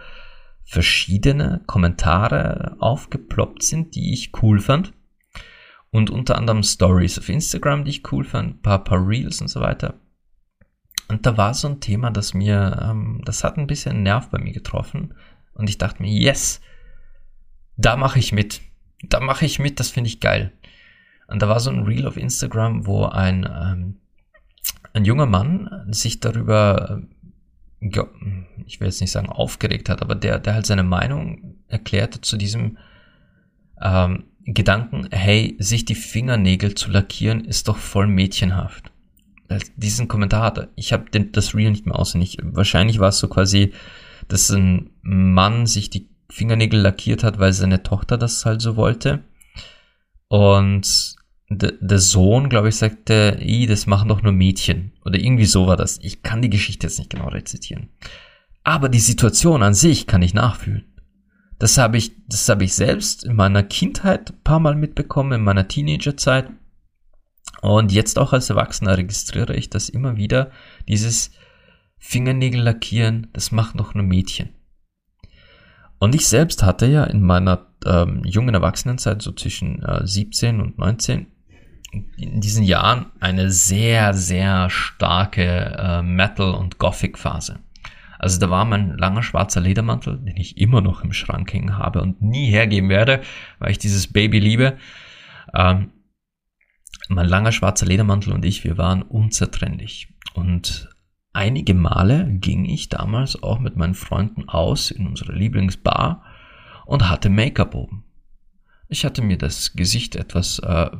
verschiedene 0.65 1.62
Kommentare 1.67 2.76
aufgeploppt 2.80 3.63
sind, 3.63 3.96
die 3.96 4.12
ich 4.12 4.34
cool 4.41 4.60
fand 4.60 4.91
und 5.89 6.10
unter 6.10 6.38
anderem 6.38 6.63
Stories 6.63 7.17
auf 7.17 7.30
Instagram, 7.30 7.86
die 7.86 7.91
ich 7.91 8.12
cool 8.12 8.26
fand, 8.26 8.58
ein 8.58 8.62
paar, 8.62 8.84
paar 8.84 9.08
Reels 9.08 9.39
und 9.39 9.48
so 9.48 9.62
weiter. 9.62 10.02
Und 11.08 11.26
da 11.26 11.38
war 11.38 11.54
so 11.54 11.69
ein 11.69 11.80
Thema, 11.80 12.12
das 12.12 12.34
mir, 12.34 12.78
ähm, 12.84 13.22
das 13.24 13.46
hat 13.46 13.58
ein 13.58 13.67
bisschen 13.67 14.04
Nerv 14.04 14.28
bei 14.32 14.38
mir 14.38 14.52
getroffen. 14.52 15.13
Und 15.54 15.69
ich 15.69 15.78
dachte 15.78 16.02
mir, 16.02 16.12
yes, 16.12 16.60
da 17.78 17.96
mache 17.96 18.19
ich 18.19 18.34
mit. 18.34 18.60
Da 19.02 19.22
mache 19.22 19.46
ich 19.46 19.60
mit, 19.60 19.80
das 19.80 19.89
finde 19.89 20.10
ich 20.10 20.19
geil. 20.19 20.52
Und 21.34 21.41
da 21.41 21.50
war 21.50 21.60
so 21.60 21.72
ein 21.72 21.82
Reel 21.82 22.06
auf 22.06 22.15
Instagram, 22.15 22.86
wo 22.86 23.06
ein, 23.06 23.50
ähm, 23.52 23.96
ein 24.93 25.04
junger 25.04 25.26
Mann 25.26 25.88
sich 25.89 26.19
darüber, 26.19 27.02
äh, 27.82 28.04
ich 28.67 28.80
will 28.80 28.88
jetzt 28.88 29.02
nicht 29.02 29.10
sagen 29.10 29.30
aufgeregt 29.30 29.89
hat, 29.89 30.04
aber 30.04 30.13
der, 30.13 30.38
der 30.38 30.54
halt 30.54 30.67
seine 30.67 30.84
Meinung 30.84 31.56
erklärte 31.67 32.22
zu 32.22 32.38
diesem 32.38 32.78
ähm, 33.82 34.26
Gedanken, 34.46 35.08
hey, 35.10 35.56
sich 35.58 35.86
die 35.86 35.96
Fingernägel 35.96 36.76
zu 36.76 36.91
lackieren, 36.91 37.46
ist 37.46 37.67
doch 37.67 37.78
voll 37.78 38.06
mädchenhaft. 38.06 38.91
Diesen 39.76 40.08
Kommentar 40.08 40.43
hatte, 40.43 40.69
ich 40.76 40.93
habe 40.93 41.06
das 41.10 41.56
Real 41.56 41.72
nicht 41.72 41.88
mehr 41.88 41.98
auswendig. 41.98 42.38
Wahrscheinlich 42.43 43.00
war 43.00 43.10
es 43.10 43.17
so 43.17 43.28
quasi, 43.28 43.74
dass 44.28 44.52
ein 44.52 44.91
Mann 45.02 45.65
sich 45.65 45.89
die 45.89 46.10
Fingernägel 46.30 46.80
lackiert 46.80 47.24
hat, 47.24 47.39
weil 47.39 47.54
seine 47.54 47.82
Tochter 47.82 48.19
das 48.19 48.46
halt 48.46 48.62
so 48.62 48.76
wollte. 48.76 49.24
Und 50.28 51.15
der 51.57 51.99
Sohn, 51.99 52.49
glaube 52.49 52.69
ich, 52.69 52.75
sagte, 52.75 53.37
i, 53.41 53.65
das 53.65 53.87
machen 53.87 54.09
doch 54.09 54.21
nur 54.21 54.31
Mädchen. 54.31 54.93
Oder 55.05 55.19
irgendwie 55.19 55.45
so 55.45 55.67
war 55.67 55.77
das. 55.77 55.99
Ich 56.01 56.23
kann 56.23 56.41
die 56.41 56.49
Geschichte 56.49 56.87
jetzt 56.87 56.99
nicht 56.99 57.09
genau 57.09 57.27
rezitieren. 57.27 57.89
Aber 58.63 58.89
die 58.89 58.99
Situation 58.99 59.63
an 59.63 59.73
sich 59.73 60.07
kann 60.07 60.21
ich 60.21 60.33
nachfühlen. 60.33 60.85
Das 61.59 61.77
habe 61.77 61.97
ich, 61.97 62.11
das 62.27 62.47
habe 62.49 62.63
ich 62.63 62.73
selbst 62.73 63.23
in 63.23 63.35
meiner 63.35 63.63
Kindheit 63.63 64.31
ein 64.31 64.43
paar 64.43 64.59
Mal 64.59 64.75
mitbekommen, 64.75 65.33
in 65.33 65.43
meiner 65.43 65.67
Teenagerzeit. 65.67 66.49
Und 67.61 67.91
jetzt 67.91 68.19
auch 68.19 68.33
als 68.33 68.49
Erwachsener 68.49 68.97
registriere 68.97 69.55
ich 69.55 69.69
das 69.69 69.89
immer 69.89 70.17
wieder. 70.17 70.51
Dieses 70.87 71.31
Fingernägel 71.97 72.61
lackieren, 72.61 73.27
das 73.31 73.51
macht 73.51 73.75
noch 73.75 73.93
nur 73.93 74.03
Mädchen. 74.03 74.49
Und 75.99 76.15
ich 76.15 76.27
selbst 76.27 76.63
hatte 76.63 76.85
ja 76.85 77.05
in 77.05 77.21
meiner 77.21 77.67
ähm, 77.85 78.23
jungen 78.25 78.53
Erwachsenenzeit, 78.53 79.21
so 79.21 79.31
zwischen 79.31 79.81
äh, 79.83 80.05
17 80.05 80.59
und 80.59 80.77
19, 80.77 81.27
in 82.17 82.41
diesen 82.41 82.63
Jahren 82.63 83.08
eine 83.19 83.51
sehr, 83.51 84.13
sehr 84.13 84.69
starke 84.69 85.75
äh, 85.77 86.01
Metal- 86.01 86.56
und 86.56 86.79
Gothic-Phase. 86.79 87.60
Also 88.19 88.39
da 88.39 88.49
war 88.49 88.63
mein 88.63 88.97
langer 88.97 89.21
schwarzer 89.21 89.60
Ledermantel, 89.60 90.17
den 90.17 90.38
ich 90.38 90.58
immer 90.58 90.79
noch 90.79 91.03
im 91.03 91.12
Schrank 91.12 91.53
hängen 91.53 91.77
habe 91.77 92.01
und 92.01 92.21
nie 92.21 92.49
hergeben 92.49 92.88
werde, 92.88 93.21
weil 93.60 93.71
ich 93.71 93.79
dieses 93.79 94.12
Baby 94.12 94.39
liebe. 94.39 94.77
Ähm, 95.53 95.91
mein 97.10 97.27
langer 97.27 97.51
schwarzer 97.51 97.86
Ledermantel 97.86 98.32
und 98.32 98.45
ich, 98.45 98.63
wir 98.63 98.77
waren 98.77 99.01
unzertrennlich. 99.01 100.13
Und 100.34 100.89
einige 101.34 101.73
Male 101.73 102.27
ging 102.39 102.65
ich 102.65 102.89
damals 102.89 103.43
auch 103.43 103.60
mit 103.60 103.75
meinen 103.75 103.93
Freunden 103.93 104.47
aus 104.47 104.89
in 104.89 105.08
unsere 105.08 105.34
Lieblingsbar 105.34 106.23
und 106.86 107.10
hatte 107.10 107.29
Make-up 107.29 107.75
oben. 107.75 108.06
Ich 108.93 109.06
hatte 109.06 109.23
mir 109.23 109.39
das 109.39 109.73
Gesicht 109.73 110.15
etwas 110.15 110.60
äh, 110.60 110.91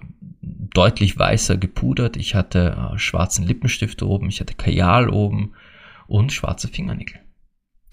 deutlich 0.41 1.15
weißer 1.15 1.58
gepudert. 1.58 2.17
Ich 2.17 2.34
hatte 2.34 2.75
äh, 2.75 2.97
schwarzen 2.97 3.45
Lippenstift 3.45 4.01
oben, 4.01 4.29
ich 4.29 4.39
hatte 4.39 4.56
Kajal 4.56 5.10
oben, 5.10 5.53
und 6.08 6.34
schwarze 6.34 6.69
Fingernägel. 6.69 7.19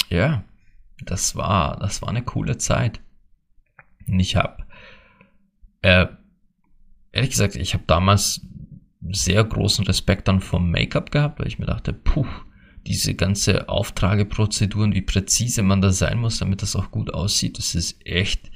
Ja, 0.08 0.42
das 1.04 1.36
war, 1.36 1.78
das 1.78 2.00
war 2.00 2.08
eine 2.08 2.22
coole 2.22 2.56
Zeit. 2.56 3.02
Und 4.08 4.18
ich 4.18 4.36
habe, 4.36 4.64
äh, 5.82 6.06
ehrlich 7.12 7.30
gesagt, 7.32 7.56
ich 7.56 7.74
habe 7.74 7.84
damals 7.86 8.40
sehr 9.10 9.44
großen 9.44 9.84
Respekt 9.84 10.28
dann 10.28 10.40
vom 10.40 10.70
Make-up 10.70 11.10
gehabt, 11.10 11.40
weil 11.40 11.46
ich 11.46 11.58
mir 11.58 11.66
dachte, 11.66 11.92
puh, 11.92 12.26
diese 12.86 13.14
ganze 13.14 13.68
Auftrageprozeduren, 13.68 14.94
wie 14.94 15.02
präzise 15.02 15.62
man 15.62 15.82
da 15.82 15.92
sein 15.92 16.18
muss, 16.18 16.38
damit 16.38 16.62
das 16.62 16.74
auch 16.74 16.90
gut 16.90 17.12
aussieht, 17.12 17.58
das 17.58 17.74
ist 17.74 18.04
echt, 18.06 18.49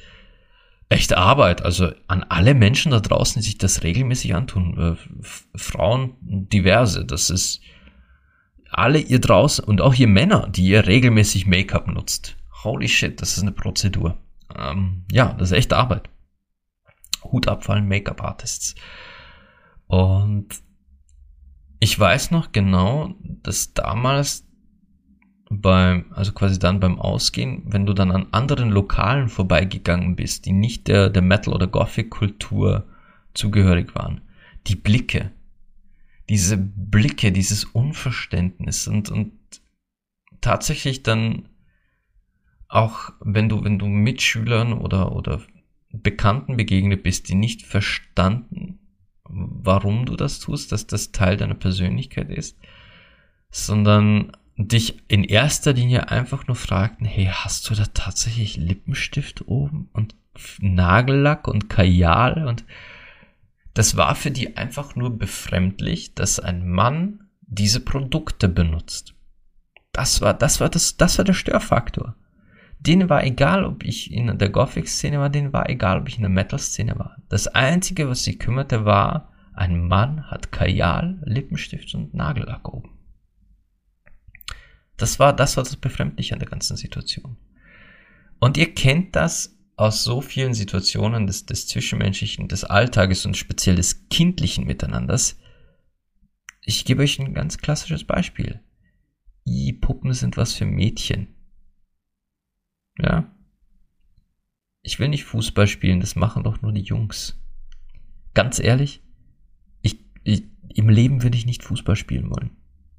echt 0.88 1.14
Arbeit. 1.14 1.62
Also 1.62 1.92
an 2.07 2.25
alle 2.25 2.55
Menschen 2.55 2.92
da 2.92 3.01
draußen, 3.01 3.40
die 3.40 3.47
sich 3.47 3.59
das 3.59 3.83
regelmäßig 3.83 4.35
antun, 4.35 4.97
äh, 4.97 5.27
Frauen 5.57 6.16
diverse, 6.23 7.05
das 7.05 7.31
ist, 7.31 7.61
alle 8.70 8.99
ihr 8.99 9.20
draußen 9.20 9.64
und 9.64 9.81
auch 9.81 9.94
ihr 9.94 10.09
Männer, 10.09 10.49
die 10.49 10.66
ihr 10.66 10.87
regelmäßig 10.87 11.47
Make-up 11.47 11.87
nutzt. 11.87 12.37
Holy 12.64 12.88
shit, 12.88 13.20
das 13.20 13.37
ist 13.37 13.42
eine 13.42 13.53
Prozedur. 13.53 14.16
Ähm, 14.57 15.05
ja, 15.12 15.33
das 15.35 15.51
ist 15.51 15.57
echte 15.57 15.77
Arbeit. 15.77 16.09
Hut 17.23 17.49
abfallen, 17.49 17.87
Make-up-Artists. 17.87 18.75
Und 19.87 20.49
ich 21.79 21.99
weiß 21.99 22.31
noch 22.31 22.53
genau, 22.53 23.14
dass 23.20 23.75
damals 23.75 24.47
beim, 25.50 26.07
also 26.11 26.33
quasi 26.33 26.59
dann 26.59 26.80
beim 26.80 26.98
Ausgehen, 26.98 27.62
wenn 27.66 27.87
du 27.87 27.92
dann 27.92 28.11
an 28.11 28.26
anderen 28.33 28.70
Lokalen 28.70 29.28
vorbeigegangen 29.28 30.16
bist, 30.16 30.46
die 30.46 30.52
nicht 30.52 30.88
der, 30.88 31.11
der 31.11 31.22
Metal- 31.22 31.54
oder 31.54 31.66
Gothic-Kultur 31.66 32.87
zugehörig 33.35 33.94
waren, 33.94 34.22
die 34.66 34.76
Blicke, 34.76 35.30
diese 36.28 36.57
Blicke, 36.57 37.33
dieses 37.33 37.64
Unverständnis 37.64 38.88
und, 38.88 39.11
und 39.11 39.33
tatsächlich 40.40 41.02
dann 41.02 41.48
auch, 42.68 43.12
wenn 43.20 43.48
du, 43.48 43.62
wenn 43.62 43.78
du 43.78 43.87
Mitschülern 43.87 44.72
oder, 44.72 45.14
oder 45.14 45.42
Bekannten 45.90 46.57
begegnet 46.57 47.02
bist, 47.02 47.28
die 47.28 47.35
nicht 47.35 47.62
verstanden, 47.62 48.78
warum 49.28 50.07
du 50.07 50.16
das 50.16 50.40
tust, 50.40 50.72
dass 50.72 50.87
das 50.87 51.12
Teil 51.12 51.37
deiner 51.37 51.54
Persönlichkeit 51.54 52.30
ist, 52.30 52.59
sondern 53.50 54.33
dich 54.56 55.02
in 55.08 55.24
erster 55.24 55.72
Linie 55.72 56.10
einfach 56.10 56.46
nur 56.46 56.56
fragten, 56.56 57.06
hey, 57.06 57.30
hast 57.32 57.68
du 57.68 57.74
da 57.74 57.84
tatsächlich 57.86 58.56
Lippenstift 58.56 59.48
oben 59.48 59.88
und 59.92 60.14
Nagellack 60.60 61.48
und 61.48 61.68
Kajal 61.68 62.46
und 62.46 62.64
das 63.74 63.96
war 63.96 64.14
für 64.14 64.30
die 64.30 64.56
einfach 64.56 64.94
nur 64.94 65.18
befremdlich, 65.18 66.14
dass 66.14 66.38
ein 66.38 66.68
Mann 66.68 67.28
diese 67.40 67.80
Produkte 67.80 68.48
benutzt. 68.48 69.14
Das 69.92 70.20
war, 70.20 70.34
das 70.34 70.60
war 70.60 70.68
das, 70.68 70.96
das 70.96 71.18
war 71.18 71.24
der 71.24 71.34
Störfaktor. 71.34 72.14
Denen 72.78 73.08
war 73.08 73.24
egal, 73.24 73.64
ob 73.64 73.84
ich 73.84 74.12
in 74.12 74.38
der 74.38 74.50
Gothic-Szene 74.50 75.18
war, 75.18 75.30
denen 75.30 75.52
war 75.52 75.68
egal, 75.68 76.00
ob 76.00 76.08
ich 76.08 76.16
in 76.16 76.22
der 76.22 76.30
Metal-Szene 76.30 76.98
war. 76.98 77.16
Das 77.28 77.48
einzige, 77.48 78.08
was 78.08 78.22
sie 78.22 78.38
kümmerte, 78.38 78.84
war, 78.84 79.32
ein 79.54 79.86
Mann 79.88 80.30
hat 80.30 80.52
Kajal, 80.52 81.18
Lippenstift 81.24 81.94
und 81.94 82.12
Nagellack 82.12 82.68
oben. 82.68 82.93
Das 84.96 85.18
war, 85.18 85.33
das 85.33 85.57
war 85.57 85.64
das 85.64 85.76
Befremdliche 85.76 86.35
an 86.35 86.40
der 86.40 86.48
ganzen 86.48 86.76
Situation. 86.76 87.37
Und 88.38 88.57
ihr 88.57 88.74
kennt 88.74 89.16
das 89.16 89.57
aus 89.76 90.04
so 90.04 90.20
vielen 90.20 90.54
Situationen 90.54 91.26
des, 91.26 91.46
des 91.46 91.66
Zwischenmenschlichen, 91.66 92.48
des 92.48 92.64
Alltages 92.64 93.26
und 93.26 93.37
speziell 93.37 93.76
des 93.76 94.09
kindlichen 94.09 94.66
Miteinanders. 94.66 95.38
Ich 96.61 96.85
gebe 96.85 97.02
euch 97.02 97.18
ein 97.18 97.35
ganz 97.35 97.59
klassisches 97.59 98.04
Beispiel. 98.04 98.61
I, 99.46 99.72
Puppen 99.72 100.12
sind 100.12 100.37
was 100.37 100.54
für 100.54 100.64
Mädchen. 100.64 101.35
Ja. 102.98 103.30
Ich 104.83 104.98
will 104.98 105.09
nicht 105.09 105.24
Fußball 105.24 105.66
spielen, 105.66 106.00
das 106.00 106.14
machen 106.14 106.44
doch 106.44 106.62
nur 106.62 106.72
die 106.72 106.83
Jungs. 106.83 107.40
Ganz 108.35 108.59
ehrlich, 108.59 109.02
ich, 109.80 110.04
ich 110.22 110.44
im 110.74 110.88
Leben 110.88 111.22
würde 111.22 111.37
ich 111.37 111.46
nicht 111.46 111.62
Fußball 111.62 111.96
spielen 111.96 112.30
wollen. 112.30 112.50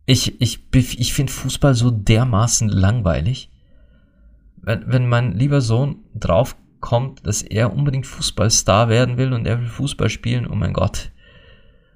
Ich, 0.06 0.40
ich, 0.40 0.60
ich 0.74 1.14
finde 1.14 1.34
Fußball 1.34 1.74
so 1.74 1.90
dermaßen 1.90 2.70
langweilig. 2.70 3.50
Wenn, 4.58 4.84
wenn 4.88 5.10
mein 5.10 5.34
lieber 5.34 5.62
Sohn 5.62 5.98
drauf 6.14 6.56
kommt, 6.80 7.26
dass 7.26 7.42
er 7.42 7.74
unbedingt 7.74 8.06
Fußballstar 8.06 8.90
werden 8.90 9.18
will 9.18 9.34
und 9.34 9.48
er 9.48 9.60
will 9.60 9.68
Fußball 9.68 10.10
spielen, 10.10 10.48
oh 10.48 10.56
mein 10.56 10.74
Gott. 10.74 11.12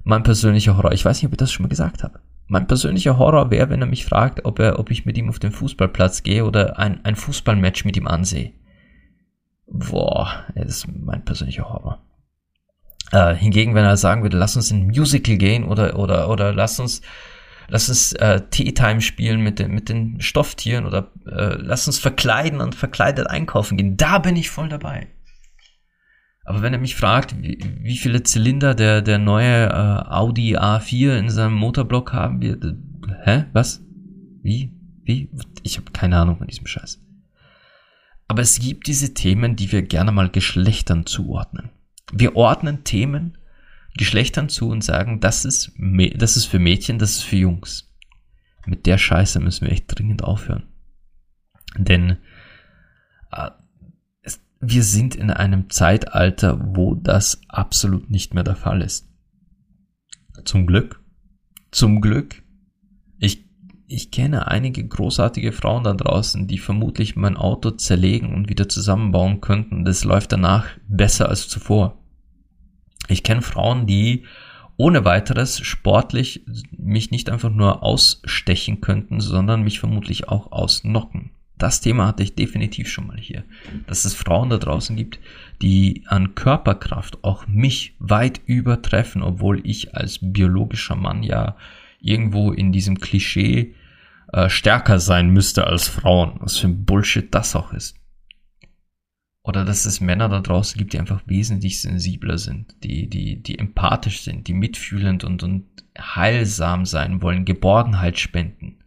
Mein 0.04 0.24
persönlicher 0.24 0.76
Horror. 0.76 0.94
Ich 0.94 1.06
weiß 1.06 1.18
nicht, 1.18 1.28
ob 1.28 1.34
ich 1.34 1.38
das 1.38 1.52
schon 1.52 1.64
mal 1.64 1.70
gesagt 1.70 2.04
habe. 2.04 2.20
Mein 2.48 2.66
persönlicher 2.66 3.20
Horror 3.20 3.52
wäre, 3.52 3.70
wenn 3.70 3.82
er 3.82 3.88
mich 3.88 4.06
fragt, 4.06 4.44
ob 4.46 4.58
er, 4.58 4.80
ob 4.80 4.90
ich 4.90 5.06
mit 5.06 5.18
ihm 5.18 5.30
auf 5.30 5.38
den 5.38 5.52
Fußballplatz 5.52 6.24
gehe 6.24 6.46
oder 6.46 6.80
ein, 6.80 7.06
ein 7.06 7.16
Fußballmatch 7.16 7.86
mit 7.86 7.96
ihm 7.96 8.08
ansehe. 8.08 8.54
Boah, 9.68 10.46
das 10.56 10.66
ist 10.66 10.88
mein 10.88 11.24
persönlicher 11.24 11.70
Horror. 11.70 12.02
Äh, 13.12 13.36
hingegen, 13.36 13.76
wenn 13.76 13.86
er 13.86 13.98
sagen 13.98 14.24
würde, 14.24 14.38
lass 14.38 14.56
uns 14.56 14.72
in 14.72 14.82
ein 14.82 14.88
Musical 14.88 15.38
gehen 15.38 15.64
oder, 15.64 16.00
oder, 16.00 16.30
oder 16.30 16.52
lass 16.52 16.80
uns 16.80 17.02
lass 17.70 17.90
uns 17.90 18.14
äh, 18.14 18.42
Tea 18.50 18.74
Time 18.74 19.02
spielen 19.02 19.42
mit 19.42 19.60
den, 19.60 19.72
mit 19.72 19.90
den 19.90 20.20
Stofftieren 20.22 20.86
oder 20.86 21.12
äh, 21.26 21.56
lass 21.58 21.88
uns 21.88 22.00
verkleiden 22.00 22.62
und 22.62 22.76
verkleidet 22.76 23.28
einkaufen 23.28 23.78
gehen. 23.78 23.98
Da 23.98 24.20
bin 24.20 24.36
ich 24.36 24.50
voll 24.50 24.70
dabei. 24.70 25.08
Aber 26.44 26.62
wenn 26.64 26.74
er 26.74 26.80
mich 26.80 26.96
fragt, 26.96 27.42
wie, 27.42 27.60
wie 27.82 27.98
viele 27.98 28.24
Zylinder 28.24 28.74
der, 28.74 29.02
der 29.02 29.20
neue 29.20 29.68
äh, 29.68 30.12
Audi 30.12 30.58
A4 30.58 31.18
in 31.18 31.30
seinem 31.30 31.54
Motorblock 31.54 32.12
haben 32.12 32.42
wir, 32.42 32.58
hä? 33.24 33.46
Was? 33.54 33.84
Wie? 34.42 34.74
Wie? 35.04 35.30
Ich 35.64 35.78
habe 35.78 35.92
keine 35.92 36.18
Ahnung 36.18 36.38
von 36.38 36.48
diesem 36.48 36.66
Scheiß. 36.66 37.00
Aber 38.28 38.42
es 38.42 38.60
gibt 38.60 38.88
diese 38.88 39.14
Themen, 39.14 39.56
die 39.56 39.72
wir 39.72 39.82
gerne 39.82 40.12
mal 40.12 40.30
Geschlechtern 40.30 41.06
zuordnen. 41.06 41.70
Wir 42.12 42.36
ordnen 42.36 42.84
Themen 42.84 43.38
Geschlechtern 43.98 44.50
zu 44.50 44.70
und 44.70 44.84
sagen, 44.84 45.20
das 45.20 45.46
ist, 45.46 45.72
das 46.16 46.38
ist 46.38 46.46
für 46.46 46.60
Mädchen, 46.60 47.00
das 47.00 47.12
ist 47.12 47.24
für 47.24 47.38
Jungs. 47.38 47.90
Mit 48.66 48.86
der 48.86 48.98
Scheiße 48.98 49.40
müssen 49.40 49.66
wir 49.66 49.72
echt 49.72 49.86
dringend 49.88 50.24
aufhören. 50.24 50.64
Denn 51.78 52.18
äh, 53.32 53.50
es, 54.22 54.42
wir 54.60 54.84
sind 54.84 55.16
in 55.16 55.32
einem 55.32 55.70
Zeitalter, 55.70 56.60
wo 56.76 56.96
das 56.96 57.42
absolut 57.48 58.10
nicht 58.10 58.34
mehr 58.34 58.44
der 58.44 58.56
Fall 58.56 58.82
ist. 58.82 59.08
Zum 60.46 60.66
Glück. 60.66 61.02
Zum 61.72 62.02
Glück. 62.02 62.42
Ich, 63.20 63.46
ich 63.88 64.12
kenne 64.12 64.48
einige 64.48 64.88
großartige 64.88 65.52
Frauen 65.52 65.84
da 65.84 65.94
draußen, 65.94 66.48
die 66.48 66.58
vermutlich 66.58 67.16
mein 67.16 67.38
Auto 67.38 67.72
zerlegen 67.72 68.34
und 68.34 68.50
wieder 68.50 68.70
zusammenbauen 68.70 69.42
könnten. 69.42 69.86
Das 69.86 70.04
läuft 70.04 70.32
danach 70.32 70.68
besser 70.88 71.30
als 71.30 71.48
zuvor. 71.48 71.99
Ich 73.10 73.24
kenne 73.24 73.42
Frauen, 73.42 73.86
die 73.88 74.24
ohne 74.78 75.04
weiteres 75.04 75.60
sportlich 75.60 76.46
mich 76.72 77.12
nicht 77.12 77.30
einfach 77.30 77.50
nur 77.50 77.84
ausstechen 77.84 78.80
könnten, 78.80 79.20
sondern 79.20 79.64
mich 79.64 79.80
vermutlich 79.80 80.30
auch 80.30 80.52
ausnocken. 80.52 81.32
Das 81.58 81.82
Thema 81.82 82.08
hatte 82.08 82.24
ich 82.24 82.36
definitiv 82.36 82.90
schon 82.90 83.08
mal 83.08 83.20
hier. 83.20 83.44
Dass 83.86 84.06
es 84.06 84.16
Frauen 84.16 84.50
da 84.50 84.58
draußen 84.58 84.96
gibt, 84.96 85.20
die 85.62 86.04
an 86.08 86.34
Körperkraft 86.34 87.22
auch 87.26 87.46
mich 87.48 87.96
weit 88.00 88.40
übertreffen, 88.46 89.22
obwohl 89.22 89.60
ich 89.68 89.94
als 89.94 90.20
biologischer 90.22 90.96
Mann 90.96 91.22
ja 91.22 91.58
irgendwo 92.00 92.54
in 92.54 92.72
diesem 92.72 93.02
Klischee 93.02 93.76
äh, 94.32 94.50
stärker 94.50 95.00
sein 95.00 95.32
müsste 95.32 95.68
als 95.68 95.90
Frauen. 95.90 96.36
Was 96.40 96.58
für 96.58 96.68
ein 96.68 96.86
Bullshit 96.86 97.28
das 97.36 97.58
auch 97.58 97.74
ist. 97.74 97.99
Oder 99.50 99.66
dass 99.66 99.86
es 99.86 100.00
Männer 100.00 100.30
da 100.30 100.42
draußen 100.42 100.78
gibt, 100.78 100.94
die 100.94 101.00
einfach 101.00 101.24
wesentlich 101.26 101.82
sensibler 101.82 102.38
sind, 102.38 102.76
die, 102.84 103.10
die, 103.10 103.42
die 103.42 103.58
empathisch 103.58 104.22
sind, 104.22 104.48
die 104.48 104.54
mitfühlend 104.54 105.24
und, 105.24 105.42
und 105.42 105.66
heilsam 105.98 106.86
sein 106.86 107.24
wollen, 107.24 107.46
Geborgenheit 107.46 108.20
spenden, 108.20 108.78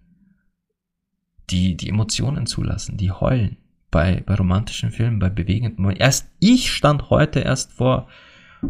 die 1.50 1.76
die 1.76 1.88
Emotionen 1.88 2.46
zulassen, 2.46 2.96
die 2.96 3.10
heulen 3.10 3.56
bei, 3.90 4.22
bei 4.24 4.36
romantischen 4.36 4.92
Filmen, 4.92 5.18
bei 5.18 5.30
bewegenden 5.30 5.82
Momenten. 5.82 6.00
Erst 6.00 6.30
ich 6.38 6.70
stand 6.70 7.10
heute 7.10 7.40
erst 7.40 7.72
vor, 7.72 8.06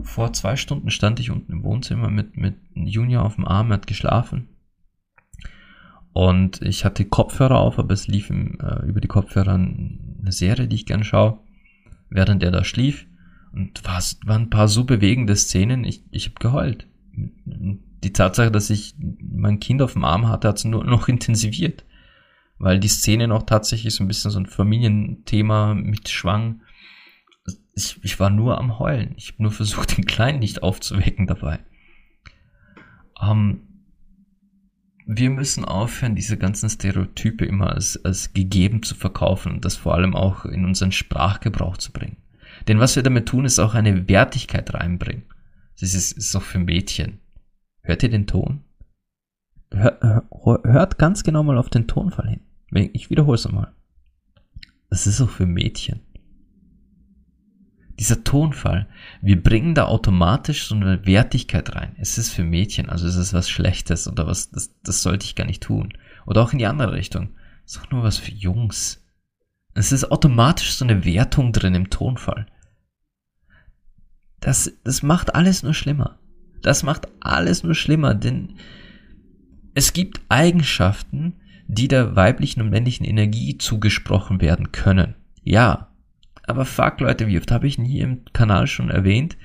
vor 0.02 0.33
zwei 0.33 0.57
Stunden 0.57 0.88
stand 0.88 1.20
ich 1.20 1.31
unten 1.31 1.52
im 1.52 1.62
Wohnzimmer 1.62 2.09
mit, 2.09 2.38
mit 2.38 2.55
Junior 2.72 3.22
auf 3.22 3.35
dem 3.35 3.46
Arm, 3.46 3.70
hat 3.70 3.87
geschlafen. 3.87 4.48
Und 6.14 6.62
ich 6.62 6.87
hatte 6.87 7.05
Kopfhörer 7.05 7.59
auf, 7.59 7.78
aber 7.78 7.92
es 7.92 8.09
lief 8.09 8.31
im, 8.31 8.59
äh, 8.61 8.83
über 8.87 9.02
die 9.02 9.09
Kopfhörer 9.09 9.52
eine 9.52 10.33
Serie, 10.33 10.68
die 10.68 10.76
ich 10.76 10.87
gern 10.87 11.05
schaue 11.05 11.38
während 12.14 12.42
er 12.42 12.51
da 12.51 12.64
schlief. 12.64 13.07
Und 13.53 13.85
war, 13.85 14.03
waren 14.25 14.42
ein 14.42 14.51
paar 14.51 14.68
so 14.68 14.85
bewegende 14.85 15.37
Szenen, 15.37 15.85
ich, 15.85 16.05
ich 16.11 16.27
habe 16.27 16.37
geheult. 16.40 16.87
Die 17.14 18.12
Tatsache, 18.12 18.51
dass 18.51 18.70
ich 18.70 18.94
mein 18.98 19.61
Kind 19.61 19.83
auf 19.83 19.92
dem 19.92 20.05
Arm 20.05 20.29
hatte, 20.29 20.48
hat 20.48 20.59
es 20.59 20.64
nur 20.64 20.85
noch 20.85 21.09
intensiviert. 21.09 21.85
Weil 22.59 22.79
die 22.79 22.88
Szene 22.88 23.29
noch 23.29 23.42
tatsächlich 23.42 23.94
so 23.94 24.05
ein 24.05 24.09
bisschen 24.09 24.31
so 24.31 24.38
ein 24.38 24.46
Familienthema 24.46 25.75
mit 25.75 26.09
schwang. 26.09 26.62
Ich, 27.75 27.98
ich 28.03 28.20
war 28.20 28.31
nur 28.31 28.59
am 28.59 28.79
Heulen. 28.79 29.14
Ich 29.16 29.33
habe 29.33 29.42
nur 29.42 29.53
versucht, 29.53 29.96
den 29.96 30.07
Kleinen 30.07 30.38
nicht 30.38 30.62
aufzuwecken 30.62 31.27
dabei. 31.27 31.59
Ähm, 33.20 33.71
wir 35.06 35.30
müssen 35.30 35.64
aufhören, 35.64 36.14
diese 36.14 36.36
ganzen 36.36 36.70
Stereotype 36.70 37.44
immer 37.44 37.72
als, 37.72 38.02
als 38.04 38.32
gegeben 38.32 38.82
zu 38.82 38.94
verkaufen 38.94 39.52
und 39.52 39.64
das 39.64 39.76
vor 39.76 39.94
allem 39.94 40.14
auch 40.14 40.44
in 40.44 40.64
unseren 40.64 40.92
Sprachgebrauch 40.92 41.76
zu 41.76 41.92
bringen. 41.92 42.18
Denn 42.68 42.78
was 42.78 42.96
wir 42.96 43.02
damit 43.02 43.26
tun, 43.26 43.44
ist 43.44 43.58
auch 43.58 43.74
eine 43.74 44.08
Wertigkeit 44.08 44.72
reinbringen. 44.72 45.24
Das 45.80 45.94
ist, 45.94 46.12
ist 46.12 46.36
auch 46.36 46.42
für 46.42 46.58
Mädchen. 46.58 47.18
Hört 47.82 48.02
ihr 48.02 48.10
den 48.10 48.26
Ton? 48.26 48.62
Hör, 49.72 50.22
hört 50.64 50.98
ganz 50.98 51.24
genau 51.24 51.42
mal 51.42 51.58
auf 51.58 51.70
den 51.70 51.88
Tonfall 51.88 52.28
hin. 52.28 52.90
Ich 52.92 53.10
wiederhole 53.10 53.36
es 53.36 53.44
nochmal. 53.44 53.72
Das 54.90 55.06
ist 55.06 55.20
auch 55.20 55.30
für 55.30 55.46
Mädchen 55.46 56.00
dieser 58.02 58.24
Tonfall, 58.24 58.88
wir 59.20 59.40
bringen 59.40 59.76
da 59.76 59.84
automatisch 59.84 60.66
so 60.66 60.74
eine 60.74 61.06
Wertigkeit 61.06 61.76
rein. 61.76 61.94
Es 61.98 62.18
ist 62.18 62.30
für 62.30 62.42
Mädchen, 62.42 62.90
also 62.90 63.06
es 63.06 63.14
ist 63.14 63.32
was 63.32 63.48
Schlechtes 63.48 64.08
oder 64.08 64.26
was, 64.26 64.50
das, 64.50 64.74
das 64.82 65.02
sollte 65.02 65.24
ich 65.24 65.36
gar 65.36 65.44
nicht 65.44 65.62
tun. 65.62 65.92
Oder 66.26 66.42
auch 66.42 66.52
in 66.52 66.58
die 66.58 66.66
andere 66.66 66.94
Richtung. 66.94 67.30
Es 67.64 67.76
ist 67.76 67.82
auch 67.82 67.90
nur 67.92 68.02
was 68.02 68.18
für 68.18 68.32
Jungs. 68.32 69.06
Es 69.74 69.92
ist 69.92 70.10
automatisch 70.10 70.72
so 70.72 70.84
eine 70.84 71.04
Wertung 71.04 71.52
drin 71.52 71.76
im 71.76 71.90
Tonfall. 71.90 72.46
Das, 74.40 74.72
das 74.82 75.04
macht 75.04 75.36
alles 75.36 75.62
nur 75.62 75.72
schlimmer. 75.72 76.18
Das 76.60 76.82
macht 76.82 77.06
alles 77.20 77.62
nur 77.62 77.76
schlimmer, 77.76 78.16
denn 78.16 78.56
es 79.74 79.92
gibt 79.92 80.20
Eigenschaften, 80.28 81.34
die 81.68 81.86
der 81.86 82.16
weiblichen 82.16 82.62
und 82.62 82.70
männlichen 82.70 83.06
Energie 83.06 83.58
zugesprochen 83.58 84.40
werden 84.40 84.72
können. 84.72 85.14
Ja. 85.44 85.91
Aber 86.44 86.64
fuck 86.64 87.00
Leute, 87.00 87.26
wie 87.26 87.38
oft 87.38 87.50
habe 87.50 87.66
ich 87.66 87.76
hier 87.76 88.05
im 88.05 88.24
Kanal 88.33 88.66
schon 88.66 88.90
erwähnt, 88.90 89.37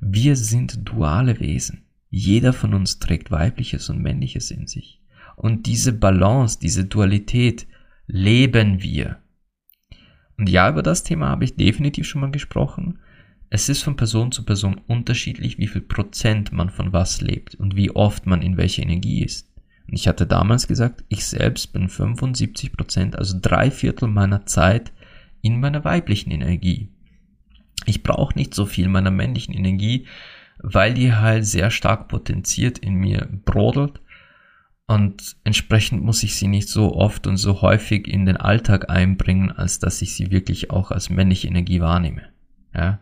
wir 0.00 0.36
sind 0.36 0.88
duale 0.88 1.40
Wesen. 1.40 1.84
Jeder 2.10 2.52
von 2.52 2.72
uns 2.72 2.98
trägt 2.98 3.30
weibliches 3.30 3.90
und 3.90 4.00
männliches 4.00 4.50
in 4.50 4.66
sich. 4.66 5.02
Und 5.36 5.66
diese 5.66 5.92
Balance, 5.92 6.58
diese 6.60 6.86
Dualität 6.86 7.66
leben 8.06 8.82
wir. 8.82 9.18
Und 10.36 10.48
ja, 10.48 10.70
über 10.70 10.82
das 10.82 11.02
Thema 11.02 11.28
habe 11.28 11.44
ich 11.44 11.56
definitiv 11.56 12.06
schon 12.06 12.20
mal 12.20 12.30
gesprochen. 12.30 13.00
Es 13.50 13.68
ist 13.68 13.82
von 13.82 13.96
Person 13.96 14.32
zu 14.32 14.44
Person 14.44 14.80
unterschiedlich, 14.86 15.58
wie 15.58 15.66
viel 15.66 15.80
Prozent 15.80 16.52
man 16.52 16.70
von 16.70 16.92
was 16.92 17.20
lebt 17.20 17.54
und 17.54 17.76
wie 17.76 17.90
oft 17.90 18.26
man 18.26 18.42
in 18.42 18.56
welcher 18.56 18.82
Energie 18.82 19.22
ist. 19.22 19.52
Und 19.86 19.94
ich 19.94 20.06
hatte 20.06 20.26
damals 20.26 20.68
gesagt, 20.68 21.04
ich 21.08 21.26
selbst 21.26 21.72
bin 21.72 21.88
75 21.88 22.72
Prozent, 22.72 23.16
also 23.16 23.38
drei 23.40 23.70
Viertel 23.70 24.08
meiner 24.08 24.46
Zeit 24.46 24.92
in 25.42 25.60
meiner 25.60 25.84
weiblichen 25.84 26.30
Energie. 26.30 26.88
Ich 27.86 28.02
brauche 28.02 28.36
nicht 28.36 28.54
so 28.54 28.66
viel 28.66 28.88
meiner 28.88 29.10
männlichen 29.10 29.54
Energie, 29.54 30.06
weil 30.58 30.94
die 30.94 31.12
halt 31.12 31.46
sehr 31.46 31.70
stark 31.70 32.08
potenziert 32.08 32.78
in 32.78 32.94
mir 32.94 33.28
brodelt 33.44 34.00
und 34.88 35.36
entsprechend 35.44 36.02
muss 36.02 36.22
ich 36.22 36.34
sie 36.36 36.48
nicht 36.48 36.70
so 36.70 36.94
oft 36.94 37.26
und 37.26 37.36
so 37.36 37.60
häufig 37.60 38.08
in 38.08 38.24
den 38.24 38.38
Alltag 38.38 38.88
einbringen, 38.88 39.52
als 39.52 39.78
dass 39.78 40.00
ich 40.00 40.14
sie 40.14 40.30
wirklich 40.30 40.70
auch 40.70 40.90
als 40.90 41.10
männliche 41.10 41.46
Energie 41.46 41.82
wahrnehme. 41.82 42.22
Ja? 42.74 42.98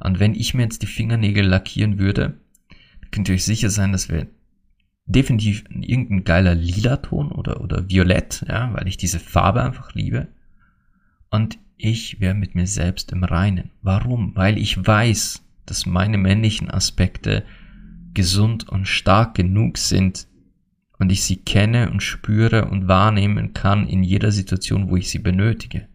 Und 0.00 0.18
wenn 0.18 0.34
ich 0.34 0.52
mir 0.52 0.64
jetzt 0.64 0.82
die 0.82 0.86
Fingernägel 0.86 1.46
lackieren 1.46 2.00
würde, 2.00 2.34
könnt 3.12 3.28
ihr 3.28 3.36
euch 3.36 3.44
sicher 3.44 3.70
sein, 3.70 3.92
dass 3.92 4.08
wir 4.08 4.26
definitiv 5.06 5.62
irgendein 5.70 6.24
geiler 6.24 6.56
lila 6.56 6.96
Ton 6.96 7.30
oder, 7.30 7.60
oder 7.60 7.88
violett, 7.88 8.44
ja, 8.48 8.74
weil 8.74 8.88
ich 8.88 8.96
diese 8.96 9.20
Farbe 9.20 9.62
einfach 9.62 9.94
liebe. 9.94 10.26
Und 11.30 11.58
ich 11.76 12.20
wäre 12.20 12.34
mit 12.34 12.54
mir 12.54 12.66
selbst 12.66 13.12
im 13.12 13.24
Reinen. 13.24 13.70
Warum? 13.82 14.34
Weil 14.34 14.58
ich 14.58 14.86
weiß, 14.86 15.42
dass 15.66 15.86
meine 15.86 16.18
männlichen 16.18 16.70
Aspekte 16.70 17.44
gesund 18.14 18.68
und 18.68 18.88
stark 18.88 19.34
genug 19.34 19.76
sind 19.76 20.26
und 20.98 21.12
ich 21.12 21.22
sie 21.22 21.36
kenne 21.36 21.90
und 21.90 22.02
spüre 22.02 22.66
und 22.66 22.88
wahrnehmen 22.88 23.52
kann 23.52 23.86
in 23.86 24.02
jeder 24.02 24.32
Situation, 24.32 24.88
wo 24.88 24.96
ich 24.96 25.10
sie 25.10 25.18
benötige. 25.18 25.88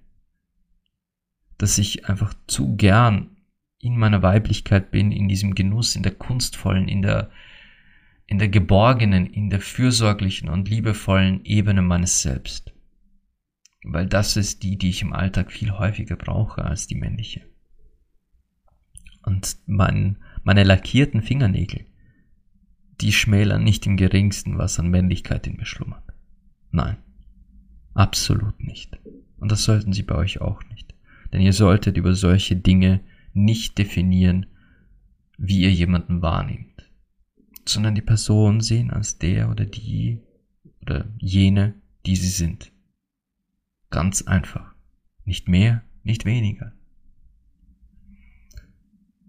Dass 1.57 1.77
ich 1.77 2.07
einfach 2.07 2.33
zu 2.47 2.75
gern 2.75 3.37
in 3.79 3.97
meiner 3.97 4.21
Weiblichkeit 4.21 4.91
bin, 4.91 5.11
in 5.11 5.27
diesem 5.27 5.55
Genuss, 5.55 5.95
in 5.95 6.03
der 6.03 6.13
kunstvollen, 6.13 6.87
in 6.87 7.01
der, 7.01 7.31
in 8.27 8.37
der 8.37 8.49
geborgenen, 8.49 9.25
in 9.25 9.49
der 9.49 9.59
fürsorglichen 9.59 10.49
und 10.49 10.69
liebevollen 10.69 11.43
Ebene 11.43 11.81
meines 11.81 12.21
Selbst. 12.21 12.70
Weil 13.83 14.07
das 14.07 14.37
ist 14.37 14.63
die, 14.63 14.77
die 14.77 14.89
ich 14.89 15.01
im 15.01 15.13
Alltag 15.13 15.51
viel 15.51 15.71
häufiger 15.71 16.15
brauche 16.15 16.63
als 16.63 16.87
die 16.87 16.95
männliche. 16.95 17.41
Und 19.23 19.57
mein, 19.65 20.17
meine 20.43 20.63
lackierten 20.63 21.21
Fingernägel, 21.21 21.85
die 23.01 23.11
schmälern 23.11 23.63
nicht 23.63 23.85
im 23.87 23.97
geringsten, 23.97 24.57
was 24.57 24.79
an 24.79 24.89
Männlichkeit 24.89 25.47
in 25.47 25.57
mir 25.57 25.65
schlummert. 25.65 26.03
Nein, 26.71 26.97
absolut 27.93 28.59
nicht. 28.59 28.99
Und 29.37 29.51
das 29.51 29.63
sollten 29.63 29.93
sie 29.93 30.03
bei 30.03 30.15
euch 30.15 30.41
auch 30.41 30.63
nicht. 30.69 30.93
Denn 31.33 31.41
ihr 31.41 31.53
solltet 31.53 31.97
über 31.97 32.13
solche 32.13 32.55
Dinge 32.55 33.01
nicht 33.33 33.77
definieren, 33.77 34.45
wie 35.37 35.61
ihr 35.61 35.71
jemanden 35.71 36.21
wahrnehmt, 36.21 36.87
sondern 37.65 37.95
die 37.95 38.01
Person 38.01 38.61
sehen 38.61 38.91
als 38.91 39.17
der 39.17 39.49
oder 39.49 39.65
die 39.65 40.21
oder 40.81 41.05
jene, 41.17 41.73
die 42.05 42.15
sie 42.15 42.29
sind. 42.29 42.71
Ganz 43.91 44.23
einfach. 44.23 44.73
Nicht 45.25 45.47
mehr, 45.47 45.83
nicht 46.03 46.25
weniger. 46.25 46.71